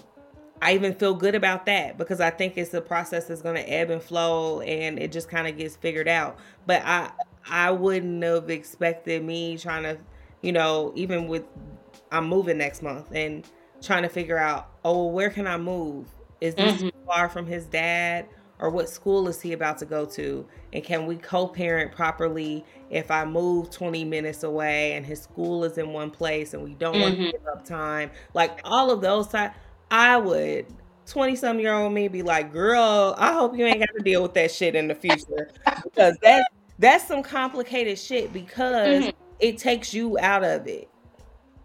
I 0.62 0.74
even 0.74 0.94
feel 0.96 1.14
good 1.14 1.36
about 1.36 1.66
that 1.66 1.98
because 1.98 2.22
I 2.22 2.30
think 2.30 2.58
it's 2.58 2.74
a 2.74 2.82
process 2.82 3.28
that's 3.28 3.42
going 3.42 3.56
to 3.56 3.70
ebb 3.70 3.90
and 3.90 4.02
flow 4.02 4.62
and 4.62 4.98
it 4.98 5.12
just 5.12 5.30
kind 5.30 5.48
of 5.48 5.58
gets 5.58 5.76
figured 5.76 6.08
out. 6.08 6.38
But 6.66 6.82
I 6.86 7.12
I 7.48 7.72
wouldn't 7.72 8.24
have 8.24 8.50
expected 8.50 9.24
me 9.24 9.58
trying 9.58 9.84
to, 9.84 9.98
you 10.42 10.52
know, 10.52 10.94
even 10.96 11.28
with 11.28 11.44
I'm 12.12 12.28
moving 12.28 12.58
next 12.58 12.82
month 12.82 13.12
and 13.12 13.46
trying 13.82 14.04
to 14.04 14.10
figure 14.10 14.38
out, 14.38 14.70
oh, 14.84 15.08
where 15.08 15.30
can 15.30 15.48
I 15.48 15.58
move? 15.58 16.08
Is 16.42 16.56
this 16.56 16.82
mm-hmm. 16.82 17.06
far 17.06 17.30
from 17.30 17.46
his 17.46 17.66
dad? 17.66 18.28
Or 18.58 18.70
what 18.70 18.88
school 18.88 19.28
is 19.28 19.42
he 19.42 19.52
about 19.52 19.80
to 19.80 19.86
go 19.86 20.06
to? 20.06 20.48
And 20.72 20.82
can 20.82 21.06
we 21.06 21.18
co 21.18 21.46
parent 21.46 21.92
properly 21.92 22.64
if 22.90 23.12
I 23.12 23.26
move 23.26 23.70
20 23.70 24.06
minutes 24.06 24.44
away 24.44 24.94
and 24.94 25.06
his 25.06 25.22
school 25.22 25.66
is 25.66 25.78
in 25.78 25.92
one 25.92 26.10
place 26.10 26.54
and 26.54 26.64
we 26.64 26.74
don't 26.74 26.94
mm-hmm. 26.94 27.02
want 27.02 27.16
to 27.18 27.32
give 27.34 27.48
up 27.52 27.66
time? 27.66 28.12
Like 28.34 28.62
all 28.64 28.92
of 28.92 29.02
those 29.02 29.28
types, 29.28 29.58
I 29.92 30.18
would 30.18 30.66
20 31.08 31.36
some 31.36 31.60
year 31.60 31.74
old 31.74 31.94
me 31.94 32.08
be 32.08 32.24
like, 32.24 32.52
girl, 32.52 33.16
I 33.18 33.34
hope 33.34 33.58
you 33.58 33.66
ain't 33.66 33.80
got 33.80 33.90
to 33.98 34.04
deal 34.04 34.22
with 34.22 34.34
that 34.34 34.52
shit 34.52 34.76
in 34.76 34.88
the 34.88 34.96
future. 34.96 35.50
because 35.84 36.18
that's 36.22 36.46
that's 36.78 37.08
some 37.08 37.24
complicated 37.24 37.98
shit 37.98 38.34
because 38.34 39.06
mm-hmm. 39.06 39.18
it 39.40 39.58
takes 39.58 39.94
you 39.94 40.18
out 40.20 40.44
of 40.44 40.68
it. 40.68 40.90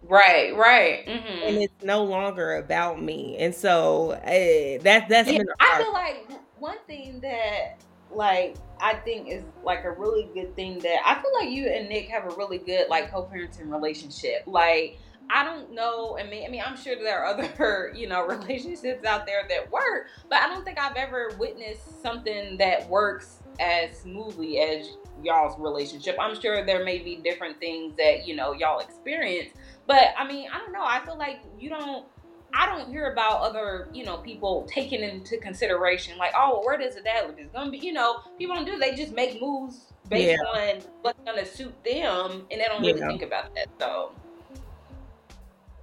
Right, 0.03 0.55
right. 0.55 1.05
Mm-hmm. 1.05 1.47
And 1.47 1.57
it's 1.57 1.83
no 1.83 2.03
longer 2.03 2.55
about 2.55 3.01
me. 3.01 3.37
And 3.37 3.53
so 3.53 4.11
uh, 4.11 4.81
that 4.83 5.07
that's 5.09 5.29
yeah, 5.29 5.41
I 5.59 5.77
feel 5.77 5.93
like 5.93 6.27
one 6.57 6.77
thing 6.87 7.19
that 7.21 7.77
like 8.11 8.55
I 8.79 8.95
think 8.95 9.29
is 9.29 9.43
like 9.63 9.83
a 9.83 9.91
really 9.91 10.29
good 10.33 10.55
thing 10.55 10.79
that 10.79 10.97
I 11.05 11.15
feel 11.21 11.31
like 11.39 11.49
you 11.49 11.67
and 11.67 11.87
Nick 11.87 12.09
have 12.09 12.25
a 12.25 12.35
really 12.35 12.57
good 12.57 12.89
like 12.89 13.11
co-parenting 13.11 13.71
relationship. 13.71 14.43
Like 14.45 14.97
I 15.33 15.43
don't 15.43 15.71
know. 15.71 16.17
I 16.19 16.23
mean, 16.23 16.45
I 16.45 16.49
mean, 16.49 16.61
I'm 16.65 16.75
sure 16.75 16.95
there 16.95 17.23
are 17.23 17.25
other, 17.25 17.93
you 17.95 18.07
know, 18.07 18.25
relationships 18.25 19.05
out 19.05 19.25
there 19.25 19.45
that 19.49 19.71
work, 19.71 20.07
but 20.29 20.39
I 20.39 20.47
don't 20.47 20.65
think 20.65 20.79
I've 20.79 20.97
ever 20.97 21.31
witnessed 21.39 22.01
something 22.01 22.57
that 22.57 22.89
works 22.89 23.39
as 23.59 23.99
smoothly 23.99 24.59
as 24.59 24.97
y'all's 25.23 25.57
relationship. 25.59 26.17
I'm 26.19 26.39
sure 26.39 26.65
there 26.65 26.83
may 26.83 26.99
be 26.99 27.17
different 27.17 27.59
things 27.59 27.95
that, 27.97 28.27
you 28.27 28.35
know, 28.35 28.53
y'all 28.53 28.79
experience, 28.79 29.51
but 29.87 30.13
I 30.17 30.27
mean, 30.27 30.49
I 30.51 30.57
don't 30.57 30.73
know. 30.73 30.83
I 30.83 30.99
feel 31.05 31.17
like 31.17 31.41
you 31.59 31.69
don't 31.69 32.05
I 32.53 32.65
don't 32.65 32.89
hear 32.89 33.11
about 33.11 33.41
other, 33.41 33.87
you 33.93 34.03
know, 34.03 34.17
people 34.17 34.67
taking 34.69 35.01
into 35.01 35.37
consideration 35.37 36.17
like, 36.17 36.33
oh, 36.35 36.55
well, 36.55 36.65
where 36.65 36.77
does 36.77 36.95
the 36.95 37.01
dad 37.01 37.27
live? 37.27 37.39
It's 37.39 37.53
gonna 37.53 37.71
be, 37.71 37.77
you 37.77 37.93
know, 37.93 38.19
people 38.37 38.55
don't 38.55 38.65
do. 38.65 38.77
They 38.77 38.93
just 38.93 39.13
make 39.13 39.41
moves 39.41 39.93
based 40.09 40.37
yeah. 40.53 40.75
on 40.75 40.81
what's 41.01 41.19
gonna 41.25 41.45
suit 41.45 41.73
them, 41.85 42.45
and 42.51 42.59
they 42.59 42.65
don't 42.65 42.81
really 42.81 42.99
yeah. 42.99 43.07
think 43.07 43.21
about 43.21 43.55
that. 43.55 43.67
So 43.79 44.11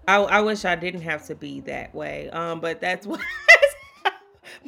I, 0.09 0.17
I 0.17 0.41
wish 0.41 0.65
I 0.65 0.75
didn't 0.75 1.03
have 1.03 1.27
to 1.27 1.35
be 1.35 1.61
that 1.61 1.95
way. 1.95 2.31
Um, 2.31 2.61
but 2.61 2.81
that's 2.81 3.07
what. 3.09 3.21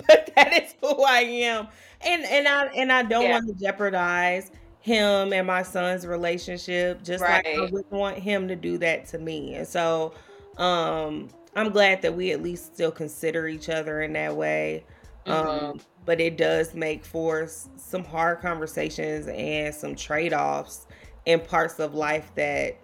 but 0.07 0.31
that 0.37 0.63
is 0.63 0.75
who 0.81 1.03
I 1.03 1.21
am, 1.21 1.69
and 2.03 2.25
and 2.25 2.47
I 2.47 2.67
and 2.67 2.93
I 2.93 3.03
don't 3.03 3.25
yeah. 3.25 3.33
want 3.33 3.47
to 3.49 3.55
jeopardize 3.55 4.53
him 4.81 5.33
and 5.33 5.47
my 5.47 5.63
son's 5.63 6.07
relationship, 6.07 7.03
just 7.03 7.23
right. 7.23 7.45
like 7.45 7.57
I 7.57 7.61
wouldn't 7.63 7.91
want 7.91 8.19
him 8.19 8.49
to 8.49 8.57
do 8.57 8.79
that 8.79 9.07
to 9.09 9.19
me. 9.19 9.55
And 9.55 9.67
so, 9.67 10.15
um, 10.57 11.29
I'm 11.55 11.71
glad 11.71 12.03
that 12.03 12.15
we 12.15 12.33
at 12.33 12.43
least 12.43 12.75
still 12.75 12.91
consider 12.91 13.47
each 13.49 13.69
other 13.69 14.03
in 14.03 14.13
that 14.15 14.37
way. 14.37 14.85
Mm-hmm. 15.27 15.65
Um, 15.65 15.81
but 16.07 16.21
it 16.21 16.39
does 16.39 16.75
make 16.75 17.05
for 17.05 17.49
some 17.77 18.05
hard 18.05 18.41
conversations 18.41 19.27
and 19.29 19.75
some 19.75 19.95
trade 19.95 20.33
offs 20.33 20.87
in 21.27 21.41
parts 21.41 21.79
of 21.79 21.95
life 21.95 22.33
that 22.37 22.79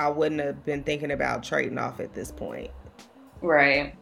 I 0.00 0.08
wouldn't 0.08 0.40
have 0.40 0.64
been 0.64 0.82
thinking 0.82 1.10
about 1.10 1.42
trading 1.42 1.76
off 1.76 2.00
at 2.00 2.14
this 2.14 2.32
point. 2.32 2.70
Right. 3.42 3.94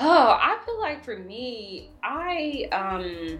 Oh, 0.00 0.38
I 0.40 0.58
feel 0.64 0.80
like 0.80 1.04
for 1.04 1.18
me, 1.18 1.90
I 2.02 2.66
um 2.72 3.38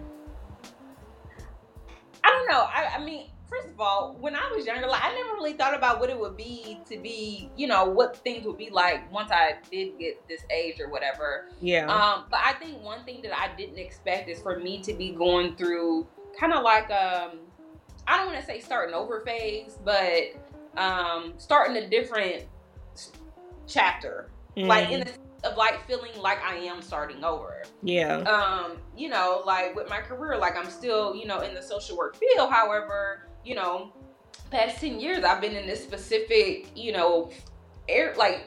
I 2.23 2.29
don't 2.29 2.47
know. 2.51 2.67
I, 2.71 2.97
I 2.97 3.03
mean, 3.03 3.31
first 3.49 3.69
of 3.69 3.81
all, 3.81 4.15
when 4.19 4.35
I 4.35 4.51
was 4.55 4.67
younger, 4.67 4.85
like 4.85 5.03
I 5.03 5.15
never 5.15 5.33
really 5.33 5.53
thought 5.53 5.75
about 5.75 5.99
what 5.99 6.11
it 6.11 6.19
would 6.19 6.37
be 6.37 6.79
to 6.87 6.99
be, 6.99 7.49
you 7.57 7.65
know, 7.65 7.85
what 7.85 8.15
things 8.17 8.45
would 8.45 8.59
be 8.59 8.69
like 8.69 9.11
once 9.11 9.31
I 9.31 9.55
did 9.71 9.97
get 9.97 10.27
this 10.27 10.41
age 10.51 10.79
or 10.79 10.91
whatever. 10.91 11.49
Yeah. 11.61 11.87
Um, 11.87 12.25
but 12.29 12.41
I 12.45 12.53
think 12.53 12.79
one 12.83 13.03
thing 13.05 13.23
that 13.23 13.35
I 13.35 13.55
didn't 13.55 13.79
expect 13.79 14.29
is 14.29 14.39
for 14.39 14.59
me 14.59 14.83
to 14.83 14.93
be 14.93 15.13
going 15.13 15.55
through 15.55 16.07
kind 16.39 16.53
of 16.53 16.63
like 16.63 16.91
um 16.91 17.39
I 18.07 18.17
don't 18.17 18.27
want 18.27 18.39
to 18.39 18.45
say 18.45 18.59
starting 18.59 18.93
over 18.93 19.21
phase, 19.21 19.79
but 19.83 20.44
um, 20.77 21.33
starting 21.37 21.77
a 21.77 21.89
different 21.89 22.45
chapter, 23.67 24.29
mm. 24.55 24.67
like 24.67 24.91
in 24.91 25.01
the 25.01 25.11
of 25.45 25.57
like 25.57 25.85
feeling 25.87 26.11
like 26.19 26.43
I 26.43 26.55
am 26.55 26.81
starting 26.81 27.23
over. 27.23 27.63
Yeah. 27.83 28.17
Um, 28.19 28.77
you 28.97 29.09
know, 29.09 29.43
like 29.45 29.75
with 29.75 29.89
my 29.89 30.01
career, 30.01 30.37
like 30.37 30.57
I'm 30.57 30.69
still, 30.69 31.15
you 31.15 31.25
know, 31.25 31.41
in 31.41 31.53
the 31.53 31.61
social 31.61 31.95
work 31.95 32.17
field. 32.17 32.51
However, 32.51 33.27
you 33.43 33.55
know, 33.55 33.93
past 34.51 34.79
10 34.79 34.99
years 34.99 35.23
I've 35.23 35.41
been 35.41 35.55
in 35.55 35.67
this 35.67 35.83
specific, 35.83 36.69
you 36.75 36.91
know, 36.91 37.31
air 37.87 38.13
like 38.17 38.45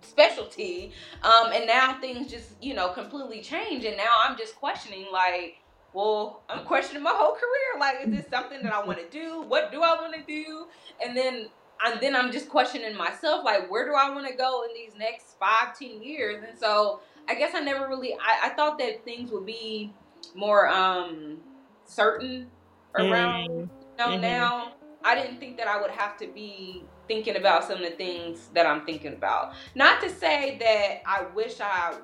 specialty. 0.00 0.92
Um, 1.22 1.52
and 1.52 1.66
now 1.66 2.00
things 2.00 2.30
just, 2.30 2.50
you 2.62 2.74
know, 2.74 2.88
completely 2.88 3.42
change. 3.42 3.84
And 3.84 3.96
now 3.96 4.12
I'm 4.24 4.36
just 4.36 4.56
questioning 4.56 5.06
like, 5.12 5.58
well, 5.94 6.42
I'm 6.48 6.64
questioning 6.66 7.04
my 7.04 7.12
whole 7.14 7.34
career. 7.34 7.80
Like, 7.80 7.98
is 8.04 8.10
this 8.10 8.26
something 8.28 8.62
that 8.64 8.74
I 8.74 8.84
want 8.84 8.98
to 8.98 9.08
do? 9.08 9.42
What 9.42 9.70
do 9.70 9.80
I 9.82 9.94
want 9.94 10.12
to 10.14 10.22
do? 10.22 10.66
And 11.02 11.16
then 11.16 11.46
and 11.84 12.00
then 12.00 12.16
I'm 12.16 12.32
just 12.32 12.48
questioning 12.48 12.96
myself, 12.96 13.44
like, 13.44 13.70
where 13.70 13.84
do 13.84 13.94
I 13.94 14.08
want 14.10 14.26
to 14.26 14.34
go 14.34 14.64
in 14.64 14.70
these 14.74 14.98
next 14.98 15.36
five, 15.38 15.78
ten 15.78 16.02
years? 16.02 16.42
And 16.46 16.58
so 16.58 17.00
I 17.28 17.36
guess 17.36 17.54
I 17.54 17.60
never 17.60 17.88
really 17.88 18.14
I, 18.14 18.48
I 18.48 18.48
thought 18.50 18.78
that 18.80 19.04
things 19.04 19.30
would 19.30 19.46
be 19.46 19.92
more 20.34 20.68
um 20.68 21.38
certain 21.84 22.50
around 22.96 23.48
mm. 23.48 23.60
you 23.60 23.68
know 23.98 24.08
mm-hmm. 24.08 24.20
now. 24.20 24.72
I 25.04 25.14
didn't 25.14 25.38
think 25.38 25.58
that 25.58 25.68
I 25.68 25.80
would 25.80 25.90
have 25.90 26.16
to 26.18 26.26
be 26.26 26.82
thinking 27.06 27.36
about 27.36 27.64
some 27.64 27.76
of 27.76 27.82
the 27.82 27.96
things 27.96 28.48
that 28.54 28.66
I'm 28.66 28.84
thinking 28.86 29.12
about. 29.12 29.52
Not 29.74 30.00
to 30.00 30.08
say 30.08 30.56
that 30.58 31.02
I 31.06 31.26
wish 31.34 31.60
I 31.60 31.94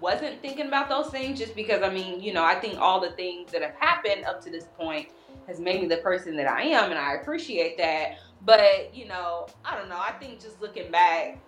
wasn't 0.00 0.40
thinking 0.40 0.66
about 0.66 0.88
those 0.88 1.08
things 1.08 1.38
just 1.38 1.54
because 1.54 1.82
I 1.82 1.90
mean, 1.90 2.22
you 2.22 2.32
know, 2.32 2.44
I 2.44 2.54
think 2.54 2.78
all 2.78 3.00
the 3.00 3.10
things 3.12 3.52
that 3.52 3.62
have 3.62 3.74
happened 3.78 4.24
up 4.24 4.42
to 4.44 4.50
this 4.50 4.64
point 4.78 5.08
has 5.46 5.60
made 5.60 5.80
me 5.80 5.88
the 5.88 5.98
person 5.98 6.36
that 6.36 6.46
I 6.46 6.62
am 6.62 6.90
and 6.90 6.98
I 6.98 7.14
appreciate 7.14 7.76
that. 7.78 8.18
But, 8.42 8.94
you 8.94 9.06
know, 9.06 9.48
I 9.64 9.76
don't 9.76 9.88
know. 9.88 9.98
I 9.98 10.12
think 10.12 10.40
just 10.40 10.60
looking 10.62 10.90
back, 10.90 11.38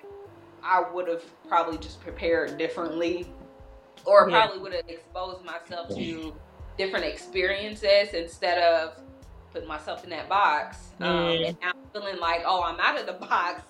I 0.62 0.84
would 0.92 1.08
have 1.08 1.24
probably 1.48 1.78
just 1.78 2.00
prepared 2.00 2.58
differently 2.58 3.26
or 4.04 4.28
yeah. 4.28 4.40
probably 4.40 4.62
would 4.62 4.74
have 4.74 4.88
exposed 4.88 5.44
myself 5.44 5.88
to 5.94 6.34
different 6.76 7.04
experiences 7.04 8.14
instead 8.14 8.58
of 8.58 9.00
putting 9.52 9.68
myself 9.68 10.04
in 10.04 10.10
that 10.10 10.28
box. 10.28 10.78
Um, 11.00 11.08
mm. 11.08 11.48
and 11.48 11.56
now 11.60 11.72
feeling 11.92 12.18
like, 12.18 12.42
oh, 12.46 12.62
I'm 12.62 12.80
out 12.80 12.98
of 12.98 13.06
the 13.06 13.12
box. 13.26 13.62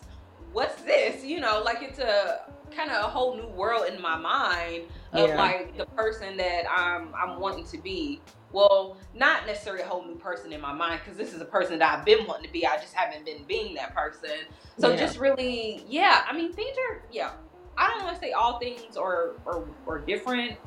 What's 0.53 0.83
this? 0.83 1.25
You 1.25 1.41
know, 1.41 1.63
like 1.65 1.83
it's 1.83 1.99
a 1.99 2.43
kind 2.73 2.91
of 2.91 3.05
a 3.05 3.09
whole 3.09 3.37
new 3.37 3.49
world 3.49 3.87
in 3.93 4.01
my 4.01 4.17
mind 4.17 4.85
of 5.13 5.29
yeah. 5.29 5.37
like 5.37 5.77
the 5.77 5.87
person 5.87 6.37
that 6.37 6.65
I'm 6.71 7.15
I'm 7.15 7.41
wanting 7.41 7.65
to 7.67 7.79
be. 7.79 8.21
Well, 8.53 8.99
not 9.15 9.47
necessarily 9.47 9.83
a 9.83 9.87
whole 9.87 10.05
new 10.05 10.17
person 10.17 10.53
in 10.53 10.61
my 10.61 10.75
mind 10.75 11.01
because 11.03 11.17
this 11.17 11.33
is 11.33 11.41
a 11.41 11.47
person 11.47 11.79
that 11.79 11.99
I've 11.99 12.05
been 12.05 12.27
wanting 12.27 12.47
to 12.47 12.53
be. 12.53 12.67
I 12.67 12.77
just 12.77 12.93
haven't 12.93 13.25
been 13.25 13.45
being 13.45 13.75
that 13.77 13.95
person. 13.95 14.31
So 14.79 14.91
yeah. 14.91 14.97
just 14.97 15.19
really, 15.19 15.83
yeah. 15.89 16.25
I 16.29 16.37
mean, 16.37 16.53
things 16.53 16.77
are 16.91 17.03
yeah. 17.11 17.31
I 17.79 17.89
don't 17.89 18.05
want 18.05 18.17
to 18.17 18.21
say 18.21 18.33
all 18.33 18.59
things 18.59 18.97
are, 18.97 19.37
are 19.47 19.65
are 19.87 19.99
different 20.01 20.59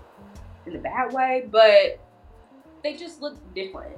in 0.66 0.76
a 0.76 0.80
bad 0.80 1.14
way, 1.14 1.48
but 1.52 2.00
they 2.82 2.96
just 2.96 3.22
look 3.22 3.38
different 3.54 3.98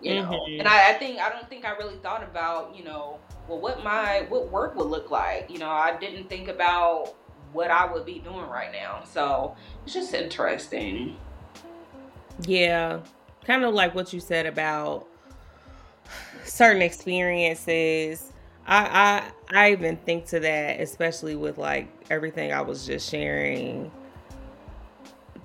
you 0.00 0.14
know 0.14 0.30
mm-hmm. 0.30 0.60
and 0.60 0.68
I, 0.68 0.90
I, 0.90 0.92
think 0.94 1.18
i 1.20 1.28
don't 1.28 1.48
think 1.48 1.64
i 1.64 1.70
really 1.72 1.96
thought 1.96 2.22
about 2.22 2.74
you 2.76 2.84
know 2.84 3.18
well 3.48 3.60
what 3.60 3.84
my 3.84 4.26
what 4.28 4.50
work 4.50 4.74
would 4.76 4.86
look 4.86 5.10
like 5.10 5.50
you 5.50 5.58
know 5.58 5.68
i 5.68 5.96
didn't 5.96 6.28
think 6.28 6.48
about 6.48 7.14
what 7.52 7.70
I 7.70 7.90
would 7.90 8.04
be 8.04 8.18
doing 8.18 8.48
right 8.48 8.72
now. 8.72 9.02
So 9.04 9.56
it's 9.84 9.94
just 9.94 10.14
interesting. 10.14 11.16
Yeah. 12.42 13.00
Kind 13.44 13.64
of 13.64 13.74
like 13.74 13.94
what 13.94 14.12
you 14.12 14.20
said 14.20 14.46
about 14.46 15.06
certain 16.44 16.82
experiences. 16.82 18.32
I 18.66 19.30
I 19.52 19.66
I 19.66 19.72
even 19.72 19.96
think 19.98 20.26
to 20.26 20.40
that, 20.40 20.80
especially 20.80 21.34
with 21.34 21.58
like 21.58 21.88
everything 22.10 22.52
I 22.52 22.60
was 22.62 22.86
just 22.86 23.10
sharing. 23.10 23.90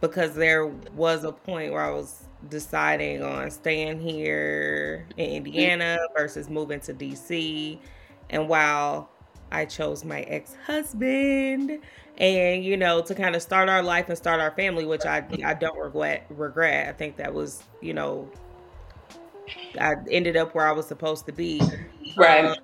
Because 0.02 0.36
there 0.36 0.68
was 0.68 1.24
a 1.24 1.32
point 1.32 1.72
where 1.72 1.82
I 1.82 1.92
was 1.92 2.26
deciding 2.50 3.24
on 3.24 3.50
staying 3.50 4.00
here 4.00 5.08
in 5.18 5.26
mm-hmm. 5.26 5.36
Indiana 5.38 5.98
versus 6.16 6.50
moving 6.50 6.80
to 6.82 6.94
DC. 6.94 7.80
And 8.30 8.50
while 8.50 9.10
I 9.56 9.66
chose 9.66 10.04
my 10.04 10.22
ex 10.22 10.56
husband, 10.66 11.80
and 12.18 12.64
you 12.64 12.78
know, 12.78 13.02
to 13.02 13.16
kind 13.16 13.36
of 13.36 13.42
start 13.42 13.70
our 13.70 13.82
life 13.82 14.10
and 14.10 14.18
start 14.18 14.42
our 14.42 14.52
family, 14.52 14.86
which 14.86 15.06
I 15.06 15.26
I 15.44 15.54
don't 15.54 15.78
regret. 15.78 16.26
Regret. 16.30 16.90
I 16.90 16.94
think 16.94 17.16
that 17.18 17.34
was 17.34 17.64
you 17.82 17.94
know, 17.94 18.30
I 19.80 19.96
ended 20.12 20.36
up 20.36 20.54
where 20.54 20.68
I 20.68 20.72
was 20.72 20.88
supposed 20.88 21.26
to 21.28 21.32
be. 21.32 21.62
Right. 22.18 22.46
Um, 22.46 22.58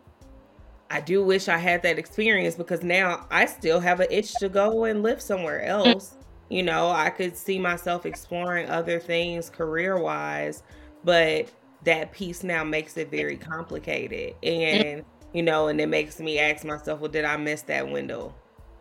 I 0.90 1.00
do 1.00 1.24
wish 1.24 1.48
I 1.48 1.58
had 1.58 1.84
that 1.84 1.98
experience 1.98 2.56
because 2.56 2.84
now 2.84 3.26
I 3.32 3.46
still 3.46 3.80
have 3.80 4.02
an 4.02 4.08
itch 4.12 4.34
to 4.36 4.50
go 4.50 4.84
and 4.84 5.02
live 5.02 5.22
somewhere 5.22 5.64
else. 5.64 6.16
You 6.50 6.64
know, 6.64 6.90
I 6.90 7.10
could 7.10 7.38
see 7.38 7.58
myself 7.58 8.06
exploring 8.06 8.70
other 8.70 9.00
things 9.00 9.50
career 9.50 9.98
wise, 9.98 10.64
but 11.06 11.48
that 11.86 12.12
piece 12.12 12.44
now 12.44 12.66
makes 12.66 12.98
it 12.98 13.10
very 13.10 13.38
complicated. 13.38 14.36
And, 14.44 15.06
you 15.34 15.44
know, 15.44 15.68
and 15.68 15.80
it 15.80 15.88
makes 15.88 16.20
me 16.20 16.40
ask 16.40 16.66
myself, 16.66 17.00
well, 17.00 17.12
did 17.12 17.26
I 17.26 17.38
miss 17.38 17.62
that 17.64 17.90
window? 17.90 18.34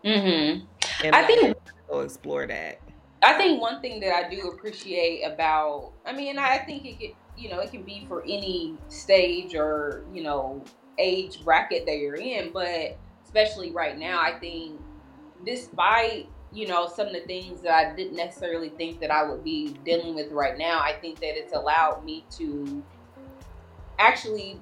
Mm-hmm. 0.03 0.65
And 1.03 1.15
I 1.15 1.25
think 1.25 1.55
go 1.89 2.01
explore 2.01 2.47
that. 2.47 2.79
I 3.23 3.33
think 3.33 3.61
one 3.61 3.81
thing 3.81 3.99
that 3.99 4.13
I 4.13 4.29
do 4.29 4.49
appreciate 4.49 5.23
about, 5.23 5.91
I 6.05 6.13
mean, 6.13 6.39
I 6.39 6.57
think 6.57 6.85
it 6.85 6.99
could, 6.99 7.15
you 7.37 7.49
know, 7.49 7.59
it 7.59 7.71
can 7.71 7.83
be 7.83 8.05
for 8.07 8.23
any 8.23 8.75
stage 8.87 9.53
or, 9.53 10.03
you 10.11 10.23
know, 10.23 10.63
age 10.97 11.43
bracket 11.43 11.85
that 11.85 11.97
you're 11.97 12.15
in, 12.15 12.51
but 12.51 12.97
especially 13.23 13.71
right 13.71 13.97
now, 13.97 14.19
I 14.19 14.39
think 14.39 14.79
despite 15.45 16.27
you 16.53 16.67
know 16.67 16.87
some 16.87 17.07
of 17.07 17.13
the 17.13 17.21
things 17.21 17.61
that 17.61 17.71
I 17.71 17.95
didn't 17.95 18.15
necessarily 18.15 18.69
think 18.69 18.99
that 18.99 19.09
I 19.09 19.23
would 19.23 19.43
be 19.43 19.75
dealing 19.85 20.15
with 20.15 20.31
right 20.31 20.57
now, 20.57 20.79
I 20.79 20.93
think 20.93 21.19
that 21.19 21.37
it's 21.37 21.53
allowed 21.53 22.03
me 22.03 22.25
to 22.31 22.83
actually 23.99 24.59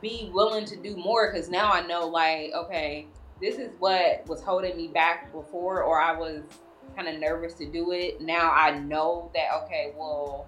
be 0.00 0.30
willing 0.32 0.64
to 0.66 0.76
do 0.76 0.96
more 0.96 1.32
because 1.32 1.48
now 1.48 1.70
I 1.70 1.86
know 1.86 2.06
like 2.06 2.52
okay, 2.54 3.06
this 3.40 3.56
is 3.56 3.70
what 3.78 4.26
was 4.26 4.42
holding 4.42 4.76
me 4.76 4.88
back 4.88 5.32
before, 5.32 5.82
or 5.82 6.00
I 6.00 6.12
was 6.16 6.42
kind 6.94 7.08
of 7.08 7.20
nervous 7.20 7.54
to 7.54 7.66
do 7.66 7.92
it. 7.92 8.20
Now 8.20 8.52
I 8.52 8.78
know 8.78 9.30
that 9.34 9.48
okay, 9.64 9.92
well 9.96 10.46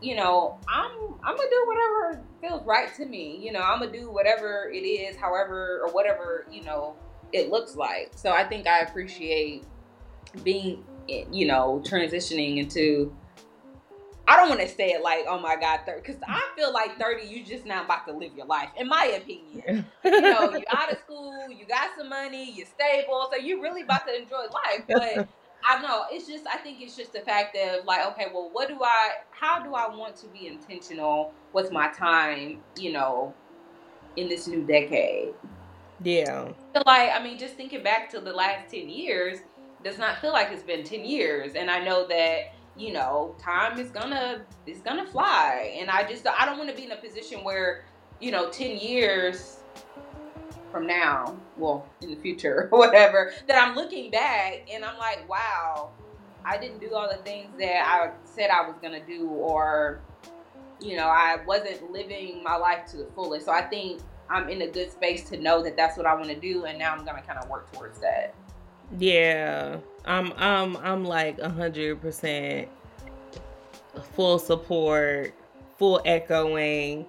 you 0.00 0.16
know, 0.16 0.58
I'm 0.68 0.90
I'm 1.24 1.36
gonna 1.36 1.50
do 1.50 1.64
whatever 1.66 2.24
feels 2.40 2.66
right 2.66 2.94
to 2.96 3.06
me. 3.06 3.38
You 3.40 3.52
know, 3.52 3.60
I'm 3.60 3.78
gonna 3.78 3.92
do 3.92 4.10
whatever 4.10 4.70
it 4.72 4.84
is, 4.84 5.16
however 5.16 5.80
or 5.84 5.92
whatever 5.92 6.46
you 6.50 6.62
know 6.64 6.96
it 7.32 7.50
looks 7.50 7.76
like. 7.76 8.12
So 8.16 8.32
I 8.32 8.44
think 8.44 8.66
I 8.66 8.80
appreciate 8.80 9.64
being, 10.42 10.84
eh, 11.08 11.24
you 11.30 11.46
know, 11.46 11.82
transitioning 11.84 12.58
into. 12.58 13.14
I 14.26 14.36
don't 14.36 14.48
want 14.48 14.60
to 14.60 14.68
say 14.68 14.90
it 14.90 15.02
like, 15.02 15.24
oh 15.28 15.38
my 15.38 15.56
God, 15.56 15.80
30, 15.84 16.00
because 16.00 16.22
I 16.26 16.40
feel 16.56 16.72
like 16.72 16.98
30, 16.98 17.26
you 17.26 17.44
just 17.44 17.66
not 17.66 17.86
about 17.86 18.06
to 18.06 18.12
live 18.12 18.32
your 18.36 18.46
life, 18.46 18.68
in 18.76 18.88
my 18.88 19.04
opinion. 19.16 19.86
you 20.04 20.20
know, 20.20 20.50
you're 20.52 20.62
out 20.70 20.92
of 20.92 20.98
school, 20.98 21.50
you 21.50 21.66
got 21.66 21.90
some 21.98 22.08
money, 22.08 22.52
you're 22.52 22.66
stable, 22.66 23.28
so 23.32 23.36
you're 23.36 23.60
really 23.60 23.82
about 23.82 24.06
to 24.06 24.14
enjoy 24.14 24.44
life. 24.52 24.84
But 24.88 25.28
I 25.64 25.80
know 25.80 26.04
it's 26.10 26.26
just 26.26 26.44
I 26.52 26.56
think 26.58 26.80
it's 26.80 26.96
just 26.96 27.12
the 27.12 27.20
fact 27.20 27.56
of 27.56 27.84
like 27.84 28.06
okay 28.08 28.26
well 28.32 28.50
what 28.52 28.68
do 28.68 28.78
I 28.82 29.12
how 29.30 29.62
do 29.62 29.74
I 29.74 29.94
want 29.94 30.16
to 30.16 30.26
be 30.28 30.46
intentional 30.46 31.32
with 31.52 31.70
my 31.70 31.88
time 31.92 32.62
you 32.76 32.92
know 32.92 33.34
in 34.16 34.28
this 34.28 34.48
new 34.48 34.64
decade 34.66 35.34
yeah 36.02 36.48
so 36.74 36.82
like 36.86 37.10
I 37.12 37.22
mean 37.22 37.38
just 37.38 37.54
thinking 37.54 37.82
back 37.82 38.10
to 38.10 38.20
the 38.20 38.32
last 38.32 38.70
10 38.72 38.88
years 38.88 39.38
does 39.84 39.98
not 39.98 40.20
feel 40.20 40.32
like 40.32 40.48
it's 40.50 40.62
been 40.62 40.84
10 40.84 41.04
years 41.04 41.54
and 41.54 41.70
I 41.70 41.84
know 41.84 42.06
that 42.08 42.54
you 42.76 42.92
know 42.92 43.34
time 43.38 43.78
is 43.78 43.90
gonna 43.90 44.42
is 44.66 44.78
gonna 44.78 45.06
fly 45.06 45.76
and 45.78 45.90
I 45.90 46.08
just 46.08 46.26
I 46.26 46.46
don't 46.46 46.56
want 46.56 46.70
to 46.70 46.76
be 46.76 46.84
in 46.84 46.92
a 46.92 46.96
position 46.96 47.44
where 47.44 47.84
you 48.20 48.30
know 48.30 48.48
10 48.50 48.78
years 48.78 49.62
from 50.72 50.86
now, 50.86 51.36
well, 51.56 51.86
in 52.00 52.10
the 52.10 52.16
future 52.16 52.68
or 52.72 52.78
whatever, 52.80 53.32
that 53.46 53.62
I'm 53.62 53.76
looking 53.76 54.10
back 54.10 54.66
and 54.72 54.84
I'm 54.84 54.98
like, 54.98 55.28
wow, 55.28 55.90
I 56.44 56.56
didn't 56.56 56.80
do 56.80 56.94
all 56.94 57.08
the 57.08 57.22
things 57.22 57.50
that 57.58 57.86
I 57.86 58.10
said 58.24 58.50
I 58.50 58.66
was 58.66 58.74
to 58.98 59.06
do, 59.06 59.28
or, 59.28 60.00
you 60.80 60.96
know, 60.96 61.06
I 61.06 61.38
wasn't 61.46 61.92
living 61.92 62.42
my 62.42 62.56
life 62.56 62.86
to 62.92 62.96
the 62.96 63.06
fullest. 63.14 63.46
So 63.46 63.52
I 63.52 63.62
think 63.62 64.00
I'm 64.28 64.48
in 64.48 64.62
a 64.62 64.66
good 64.66 64.90
space 64.90 65.28
to 65.28 65.38
know 65.38 65.62
that 65.62 65.76
that's 65.76 65.96
what 65.96 66.06
I 66.06 66.14
want 66.14 66.30
to 66.30 66.40
do. 66.40 66.64
And 66.64 66.78
now 66.78 66.92
I'm 66.92 67.04
to 67.20 67.26
kind 67.28 67.38
of 67.38 67.48
work 67.48 67.70
towards 67.72 68.00
that. 68.00 68.34
Yeah. 68.98 69.76
I'm, 70.04 70.32
I'm, 70.36 70.76
I'm 70.78 71.04
like 71.04 71.38
a 71.38 71.48
hundred 71.48 72.00
percent 72.00 72.68
full 74.14 74.38
support, 74.38 75.34
full 75.78 76.00
echoing, 76.04 77.06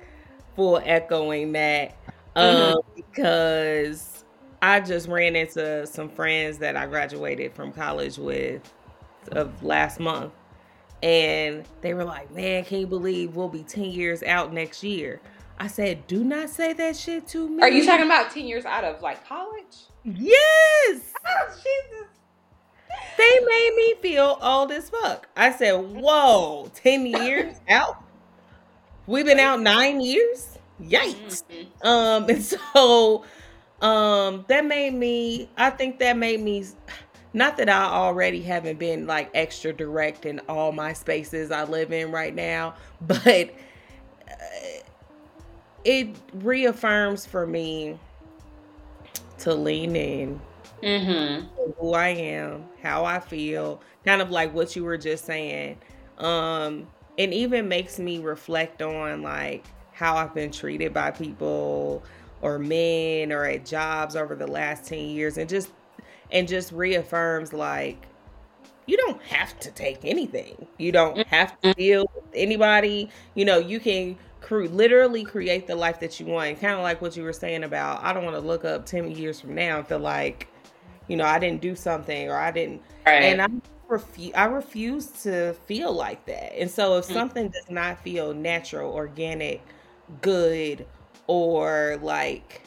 full 0.56 0.82
echoing 0.84 1.52
that 1.54 1.96
mm-hmm. 2.36 2.76
um, 2.76 2.82
because 2.96 4.24
I 4.62 4.80
just 4.80 5.08
ran 5.08 5.36
into 5.36 5.86
some 5.88 6.10
friends 6.10 6.60
that 6.60 6.76
I 6.76 6.86
graduated 6.86 7.54
from 7.54 7.72
college 7.72 8.18
with 8.18 8.62
of 9.32 9.64
last 9.64 10.00
month. 10.00 10.34
And 11.02 11.66
they 11.82 11.94
were 11.94 12.06
like, 12.06 12.32
man, 12.32 12.64
can 12.64 12.80
you 12.80 12.88
believe 12.88 13.36
we'll 13.36 13.50
be 13.50 13.64
10 13.64 13.86
years 13.86 14.24
out 14.24 14.54
next 14.54 14.84
year? 14.84 15.20
I 15.60 15.68
said, 15.68 16.08
do 16.08 16.24
not 16.24 16.50
say 16.50 16.74
that 16.74 16.96
shit 16.96 17.28
to 17.28 17.48
me. 17.50 17.62
Are 17.62 17.70
you 17.70 17.86
talking 17.86 18.06
about 18.06 18.32
10 18.32 18.46
years 18.46 18.66
out 18.66 18.84
of 18.84 19.02
like 19.02 19.28
college? 19.28 19.88
Yes. 20.04 21.14
Oh, 21.26 21.48
Jesus. 21.50 22.13
They 23.18 23.40
made 23.46 23.74
me 23.76 23.96
feel 24.02 24.38
old 24.42 24.72
as 24.72 24.90
fuck. 24.90 25.28
I 25.36 25.52
said, 25.52 25.74
whoa, 25.74 26.72
10 26.76 27.06
years 27.06 27.56
out? 27.70 28.04
We've 29.06 29.26
been 29.26 29.40
out 29.40 29.62
nine 29.62 30.02
years? 30.02 30.58
Yikes. 30.82 31.44
Mm-hmm. 31.44 31.88
Um, 31.88 32.30
and 32.30 32.44
so 32.74 33.26
um 33.82 34.46
that 34.48 34.66
made 34.66 34.94
me 34.94 35.50
I 35.58 35.70
think 35.70 36.00
that 36.00 36.18
made 36.18 36.40
me 36.40 36.66
not 37.34 37.58
that 37.58 37.68
I 37.68 37.84
already 37.84 38.42
haven't 38.42 38.80
been 38.80 39.08
like 39.08 39.30
extra 39.34 39.74
direct 39.74 40.26
in 40.26 40.40
all 40.48 40.72
my 40.72 40.94
spaces 40.94 41.52
I 41.52 41.64
live 41.64 41.92
in 41.92 42.12
right 42.12 42.34
now, 42.34 42.76
but 43.02 43.50
uh, 44.30 44.84
it 45.84 46.16
reaffirms 46.36 47.26
for 47.26 47.46
me 47.46 47.98
to 49.40 49.54
lean 49.54 49.96
in 49.96 50.40
mm-hmm. 50.84 51.72
who 51.80 51.94
I 51.94 52.10
am, 52.10 52.66
how 52.82 53.06
I 53.06 53.20
feel, 53.20 53.82
kind 54.06 54.22
of 54.22 54.30
like 54.32 54.54
what 54.54 54.76
you 54.76 54.84
were 54.84 54.98
just 54.98 55.26
saying. 55.26 55.78
Um, 56.18 56.88
and 57.18 57.34
even 57.34 57.68
makes 57.68 58.00
me 58.00 58.20
reflect 58.20 58.82
on 58.82 59.22
like 59.22 59.66
how 59.92 60.16
I've 60.16 60.34
been 60.34 60.52
treated 60.52 60.94
by 60.94 61.12
people 61.12 62.04
or 62.42 62.60
men 62.60 63.32
or 63.32 63.46
at 63.46 63.66
jobs 63.66 64.16
over 64.16 64.36
the 64.36 64.48
last 64.48 64.86
10 64.86 65.00
years 65.00 65.38
and 65.38 65.50
just 65.50 65.70
and 66.32 66.48
just 66.48 66.72
reaffirms 66.72 67.54
like 67.54 68.08
you 68.86 68.98
don't 68.98 69.22
have 69.24 69.58
to 69.62 69.72
take 69.72 70.04
anything. 70.04 70.68
You 70.78 70.92
don't 70.92 71.18
mm-hmm. 71.18 71.30
have 71.30 71.60
to 71.62 71.74
deal 71.74 72.06
with 72.14 72.26
anybody. 72.34 73.10
You 73.34 73.46
know, 73.46 73.60
you 73.60 73.80
can 73.80 74.18
cre- 74.42 74.66
literally 74.66 75.24
create 75.24 75.68
the 75.68 75.76
life 75.76 76.00
that 76.02 76.20
you 76.20 76.26
want. 76.26 76.60
Kind 76.60 76.74
of 76.74 76.82
like 76.82 77.02
what 77.02 77.16
you 77.16 77.24
were 77.24 77.34
saying 77.34 77.64
about 77.64 78.04
I 78.04 78.12
don't 78.12 78.26
want 78.26 78.36
to 78.36 78.42
look 78.42 78.66
up 78.66 78.86
10 78.86 79.12
years 79.12 79.40
from 79.40 79.56
now 79.56 79.78
and 79.78 79.88
feel 79.88 80.00
like, 80.00 80.50
you 81.08 81.18
know, 81.18 81.26
I 81.26 81.40
didn't 81.40 81.62
do 81.62 81.76
something 81.76 82.30
or 82.30 82.36
I 82.36 82.52
didn't. 82.52 82.82
Right. 83.06 83.24
And 83.24 83.42
I 83.42 83.48
refuse 83.88 84.34
I 84.36 84.46
refuse 84.46 85.08
to 85.24 85.54
feel 85.66 85.94
like 85.94 86.26
that. 86.26 86.58
And 86.60 86.70
so 86.70 86.98
if 86.98 87.06
mm. 87.06 87.14
something 87.14 87.50
does 87.50 87.70
not 87.70 88.00
feel 88.04 88.34
natural, 88.34 88.94
organic, 88.94 89.62
good 90.22 90.86
or 91.28 91.98
like 92.02 92.62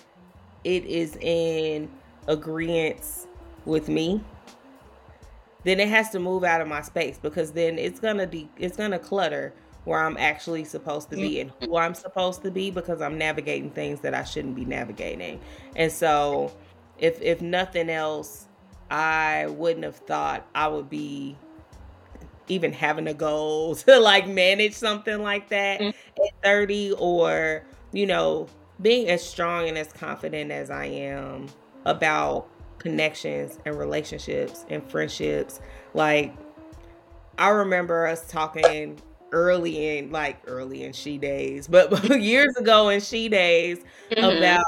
it 0.65 0.85
is 0.85 1.17
in 1.17 1.89
agreement 2.27 3.01
with 3.65 3.89
me 3.89 4.21
then 5.65 5.81
it 5.81 5.89
has 5.89 6.11
to 6.11 6.21
move 6.21 6.45
out 6.45 6.61
of 6.61 6.69
my 6.69 6.81
space 6.81 7.19
because 7.21 7.53
then 7.53 7.79
it's 7.79 7.99
gonna 7.99 8.27
be 8.27 8.49
it's 8.57 8.77
gonna 8.77 8.99
clutter 8.99 9.53
where 9.85 10.01
I'm 10.01 10.17
actually 10.17 10.65
supposed 10.65 11.11
to 11.11 11.17
be 11.17 11.41
and 11.41 11.53
who 11.61 11.77
I'm 11.77 11.95
supposed 11.95 12.43
to 12.43 12.51
be 12.51 12.71
because 12.71 13.01
I'm 13.01 13.19
navigating 13.19 13.71
things 13.71 14.01
that 14.01 14.15
I 14.15 14.25
shouldn't 14.25 14.57
be 14.57 14.65
navigating. 14.65 15.41
And 15.77 15.93
so 15.93 16.53
if 16.99 17.21
if 17.21 17.41
nothing 17.41 17.91
else, 17.91 18.47
I 18.91 19.47
wouldn't 19.49 19.85
have 19.85 19.97
thought 19.97 20.47
I 20.55 20.69
would 20.69 20.89
be 20.89 21.37
even 22.49 22.73
having 22.73 23.07
a 23.07 23.15
goal 23.15 23.75
to 23.75 23.99
like 23.99 24.29
manage 24.29 24.73
something 24.73 25.23
like 25.23 25.49
that 25.49 25.81
mm-hmm. 25.81 26.23
at 26.25 26.43
30 26.43 26.93
or 26.93 27.65
you 27.93 28.07
know 28.07 28.47
being 28.81 29.09
as 29.09 29.27
strong 29.27 29.69
and 29.69 29.79
as 29.79 29.93
confident 29.93 30.51
as 30.51 30.71
i 30.71 30.85
am 30.85 31.47
about 31.85 32.49
connections 32.79 33.59
and 33.65 33.79
relationships 33.79 34.65
and 34.69 34.89
friendships 34.91 35.61
like 35.95 36.35
i 37.39 37.49
remember 37.49 38.07
us 38.07 38.29
talking 38.29 39.01
early 39.33 39.99
in 39.99 40.11
like 40.11 40.39
early 40.47 40.85
in 40.85 40.93
she 40.93 41.19
days 41.19 41.67
but 41.67 42.05
years 42.21 42.55
ago 42.57 42.89
in 42.89 43.01
she 43.01 43.29
days 43.29 43.79
mm-hmm. 44.11 44.39
about 44.39 44.65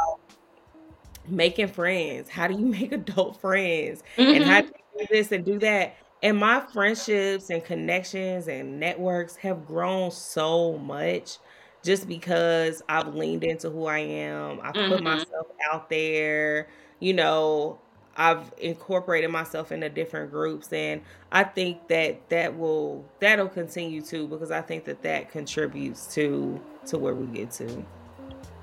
making 1.31 1.69
friends 1.69 2.29
how 2.29 2.47
do 2.47 2.55
you 2.55 2.67
make 2.67 2.93
adult 3.01 3.41
friends 3.41 4.03
mm-hmm. 4.17 4.35
and 4.35 4.45
how 4.45 4.61
do 4.61 4.69
you 4.69 5.07
do 5.07 5.07
this 5.11 5.33
and 5.33 5.45
do 5.45 5.59
that 5.59 5.97
and 6.23 6.37
my 6.37 6.61
friendships 6.61 7.51
and 7.51 7.65
connections 7.65 8.49
and 8.49 8.81
networks 8.81 9.37
have 9.37 9.67
grown 9.67 10.11
so 10.11 10.77
much 10.79 11.39
just 11.83 12.09
because 12.09 12.83
I've 12.89 13.15
leaned 13.15 13.45
into 13.45 13.71
who 13.71 13.87
I 13.87 13.99
am. 13.99 14.61
I've 14.63 14.75
mm-hmm. 14.75 14.93
put 14.93 15.03
myself 15.03 15.47
out 15.71 15.89
there. 15.89 16.69
You 16.99 17.15
know, 17.15 17.79
I've 18.17 18.53
incorporated 18.59 19.31
myself 19.31 19.71
into 19.71 19.89
different 19.89 20.33
groups 20.33 20.73
and 20.73 21.03
I 21.31 21.45
think 21.45 21.87
that 21.89 22.29
that 22.31 22.59
will 22.59 23.05
that'll 23.21 23.49
continue 23.49 24.03
too 24.03 24.27
because 24.27 24.51
I 24.51 24.61
think 24.61 24.85
that 24.85 25.03
that 25.03 25.31
contributes 25.31 26.13
to 26.15 26.61
to 26.87 26.99
where 26.99 27.15
we 27.15 27.27
get 27.27 27.53
to. 27.53 27.85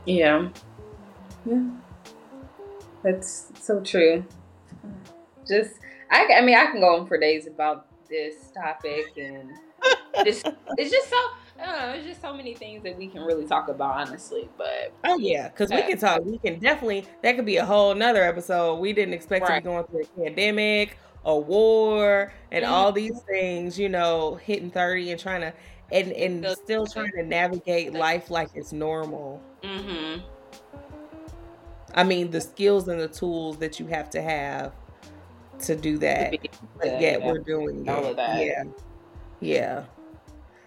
Yeah. 0.06 0.50
Yeah. 1.46 1.64
That's 3.06 3.52
so 3.62 3.82
true. 3.82 4.26
Just 5.48 5.76
I 6.10 6.28
I 6.40 6.42
mean 6.42 6.58
I 6.58 6.66
can 6.66 6.80
go 6.80 6.96
on 6.96 7.08
for 7.08 7.20
days 7.20 7.46
about 7.46 7.86
this 8.10 8.52
topic 8.52 9.14
and 9.16 9.52
this 10.24 10.44
it's 10.78 10.92
just 10.92 11.10
so 11.10 11.16
I 11.60 11.66
don't 11.66 11.76
know. 11.76 11.92
There's 11.94 12.06
just 12.06 12.22
so 12.22 12.34
many 12.34 12.56
things 12.56 12.84
that 12.84 12.98
we 12.98 13.08
can 13.08 13.22
really 13.22 13.46
talk 13.46 13.70
about, 13.70 13.96
honestly. 13.96 14.50
But 14.58 14.92
oh 15.04 15.20
yeah, 15.20 15.50
because 15.50 15.70
we 15.70 15.84
can 15.84 16.00
talk. 16.00 16.26
We 16.26 16.40
can 16.40 16.60
definitely. 16.60 17.06
That 17.22 17.36
could 17.36 17.46
be 17.46 17.58
a 17.58 17.66
whole 17.66 17.94
nother 17.94 18.24
episode. 18.24 18.80
We 18.80 18.92
didn't 18.92 19.14
expect 19.14 19.48
right. 19.48 19.58
to 19.58 19.62
be 19.62 19.66
going 19.66 19.86
through 19.86 20.02
a 20.02 20.26
pandemic, 20.26 20.98
a 21.24 21.38
war, 21.38 22.34
and 22.52 22.66
mm-hmm. 22.66 22.74
all 22.74 22.92
these 22.92 23.22
things. 23.22 23.80
You 23.80 23.88
know, 23.88 24.36
hitting 24.36 24.72
thirty 24.72 25.12
and 25.12 25.20
trying 25.20 25.42
to 25.42 25.54
and 25.92 26.12
and 26.12 26.46
still 26.58 26.88
trying 26.88 27.12
to 27.12 27.24
navigate 27.24 27.94
life 27.94 28.32
like 28.32 28.50
it's 28.56 28.74
normal. 28.74 29.42
Mm-hmm. 29.64 30.26
I 31.96 32.04
mean, 32.04 32.30
the 32.30 32.42
skills 32.42 32.88
and 32.88 33.00
the 33.00 33.08
tools 33.08 33.58
that 33.58 33.80
you 33.80 33.88
have 33.88 34.10
to 34.12 34.22
have 34.22 34.74
to 35.62 35.76
do 35.76 35.98
that. 36.00 36.36
But 36.78 37.02
yet 37.02 37.24
we're 37.24 37.40
doing 37.40 37.88
all 37.90 38.06
of 38.06 38.18
that. 38.18 38.46
Yeah. 38.46 38.64
Yeah. 39.40 39.84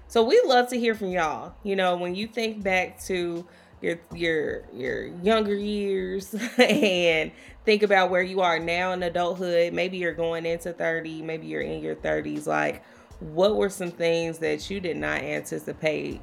So 0.09 0.23
we 0.25 0.41
love 0.47 0.69
to 0.71 0.79
hear 0.79 0.95
from 0.95 1.09
y'all. 1.09 1.55
You 1.63 1.77
know, 1.77 1.97
when 1.97 2.15
you 2.15 2.27
think 2.27 2.63
back 2.63 3.01
to 3.05 3.47
your 3.83 4.01
your 4.15 4.65
your 4.73 5.07
younger 5.23 5.55
years 5.55 6.35
and 6.59 7.31
think 7.65 7.83
about 7.83 8.11
where 8.11 8.23
you 8.23 8.41
are 8.41 8.59
now 8.59 8.93
in 8.93 9.03
adulthood, 9.03 9.75
maybe 9.75 9.99
you're 9.99 10.15
going 10.15 10.47
into 10.47 10.73
30, 10.73 11.23
maybe 11.23 11.47
you're 11.47 11.61
in 11.61 11.83
your 11.83 11.95
30s 11.95 12.47
like 12.47 12.83
what 13.21 13.57
were 13.57 13.69
some 13.69 13.91
things 13.91 14.39
that 14.39 14.71
you 14.71 14.81
did 14.81 14.97
not 14.97 15.21
anticipate 15.23 16.21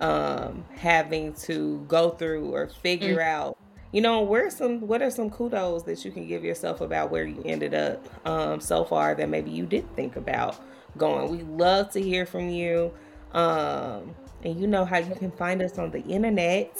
um 0.00 0.64
having 0.74 1.32
to 1.32 1.78
go 1.86 2.10
through 2.10 2.52
or 2.52 2.66
figure 2.66 3.18
mm. 3.18 3.22
out 3.22 3.56
you 3.94 4.02
know 4.02 4.20
where 4.20 4.50
some 4.50 4.80
what 4.80 5.00
are 5.00 5.10
some 5.10 5.30
kudos 5.30 5.84
that 5.84 6.04
you 6.04 6.10
can 6.10 6.26
give 6.26 6.44
yourself 6.44 6.80
about 6.82 7.10
where 7.10 7.24
you 7.24 7.42
ended 7.46 7.74
up 7.74 8.06
um 8.26 8.60
so 8.60 8.84
far 8.84 9.14
that 9.14 9.28
maybe 9.28 9.50
you 9.50 9.64
did 9.66 9.84
think 9.96 10.16
about 10.16 10.60
going 10.98 11.30
we 11.30 11.42
love 11.44 11.90
to 11.90 12.00
hear 12.02 12.26
from 12.26 12.50
you 12.50 12.92
um, 13.34 14.14
and 14.44 14.58
you 14.60 14.66
know 14.66 14.84
how 14.84 14.98
you 14.98 15.14
can 15.16 15.30
find 15.32 15.60
us 15.60 15.78
on 15.78 15.90
the 15.90 16.02
internet. 16.04 16.76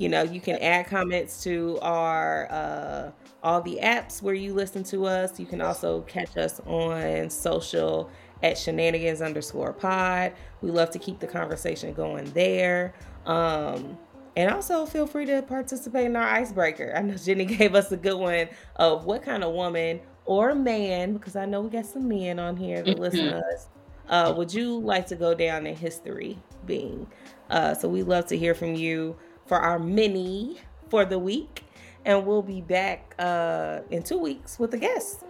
You 0.00 0.08
know, 0.08 0.22
you 0.22 0.40
can 0.40 0.58
add 0.58 0.86
comments 0.86 1.42
to 1.42 1.76
our 1.82 2.46
uh, 2.52 3.10
all 3.42 3.60
the 3.60 3.80
apps 3.82 4.22
where 4.22 4.34
you 4.34 4.54
listen 4.54 4.84
to 4.84 5.06
us. 5.06 5.40
You 5.40 5.46
can 5.46 5.60
also 5.60 6.02
catch 6.02 6.36
us 6.36 6.60
on 6.66 7.28
social 7.30 8.08
at 8.40 8.56
shenanigans 8.56 9.20
underscore 9.20 9.72
pod. 9.72 10.34
We 10.62 10.70
love 10.70 10.90
to 10.90 11.00
keep 11.00 11.18
the 11.18 11.26
conversation 11.26 11.94
going 11.94 12.30
there. 12.30 12.94
Um, 13.26 13.98
and 14.38 14.50
also 14.50 14.86
feel 14.86 15.06
free 15.06 15.26
to 15.26 15.42
participate 15.42 16.06
in 16.06 16.14
our 16.14 16.28
icebreaker. 16.28 16.94
I 16.96 17.02
know 17.02 17.14
Jenny 17.14 17.44
gave 17.58 17.74
us 17.74 17.90
a 17.90 17.96
good 17.96 18.16
one 18.16 18.48
of 18.76 19.04
what 19.04 19.22
kind 19.22 19.42
of 19.42 19.52
woman 19.52 20.00
or 20.24 20.54
man, 20.54 21.14
because 21.14 21.36
I 21.36 21.44
know 21.44 21.62
we 21.62 21.70
got 21.70 21.86
some 21.86 22.08
men 22.08 22.38
on 22.38 22.56
here 22.56 22.82
that 22.82 22.92
mm-hmm. 22.92 23.02
listen 23.02 23.24
to 23.26 23.38
us 23.38 23.68
uh, 24.08 24.32
would 24.36 24.52
you 24.52 24.78
like 24.78 25.06
to 25.08 25.16
go 25.16 25.34
down 25.34 25.66
in 25.66 25.76
history 25.76 26.38
being? 26.66 27.06
Uh, 27.50 27.74
so 27.74 27.88
we 27.88 28.02
love 28.02 28.26
to 28.26 28.38
hear 28.38 28.54
from 28.54 28.74
you 28.74 29.16
for 29.46 29.58
our 29.58 29.78
mini 29.78 30.58
for 30.88 31.04
the 31.04 31.18
week. 31.18 31.64
And 32.04 32.26
we'll 32.26 32.42
be 32.42 32.60
back 32.60 33.14
uh, 33.18 33.80
in 33.90 34.02
two 34.02 34.18
weeks 34.18 34.58
with 34.58 34.72
a 34.72 34.78
guest. 34.78 35.24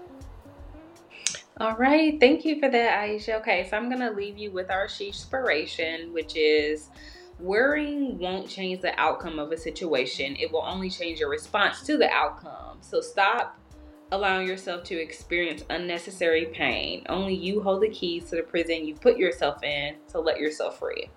All 1.60 1.74
right. 1.74 2.20
Thank 2.20 2.44
you 2.44 2.60
for 2.60 2.68
that, 2.70 3.02
Aisha. 3.02 3.40
Okay, 3.40 3.66
so 3.68 3.76
I'm 3.76 3.88
going 3.88 4.00
to 4.00 4.12
leave 4.12 4.38
you 4.38 4.52
with 4.52 4.70
our 4.70 4.88
inspiration, 5.00 6.12
which 6.12 6.36
is 6.36 6.90
worrying 7.40 8.18
won't 8.18 8.48
change 8.48 8.80
the 8.80 8.98
outcome 8.98 9.38
of 9.38 9.52
a 9.52 9.56
situation. 9.56 10.36
It 10.36 10.50
will 10.50 10.64
only 10.64 10.90
change 10.90 11.20
your 11.20 11.30
response 11.30 11.82
to 11.82 11.96
the 11.96 12.10
outcome. 12.10 12.78
So 12.80 13.00
stop 13.00 13.58
allowing 14.10 14.46
yourself 14.46 14.84
to 14.84 15.00
experience 15.00 15.64
unnecessary 15.70 16.46
pain. 16.46 17.04
Only 17.08 17.34
you 17.34 17.60
hold 17.60 17.82
the 17.82 17.88
keys 17.88 18.24
to 18.30 18.36
the 18.36 18.42
prison 18.42 18.86
you 18.86 18.94
put 18.94 19.16
yourself 19.18 19.62
in, 19.62 19.96
so 20.06 20.20
let 20.20 20.38
yourself 20.38 20.78
free. 20.78 21.10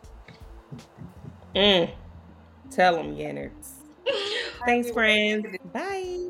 Mm. 1.56 1.92
Tell 2.70 2.96
them, 2.96 3.16
Yenners. 3.16 3.72
Thanks, 4.66 4.92
friends. 4.92 5.46
Bye. 5.74 6.30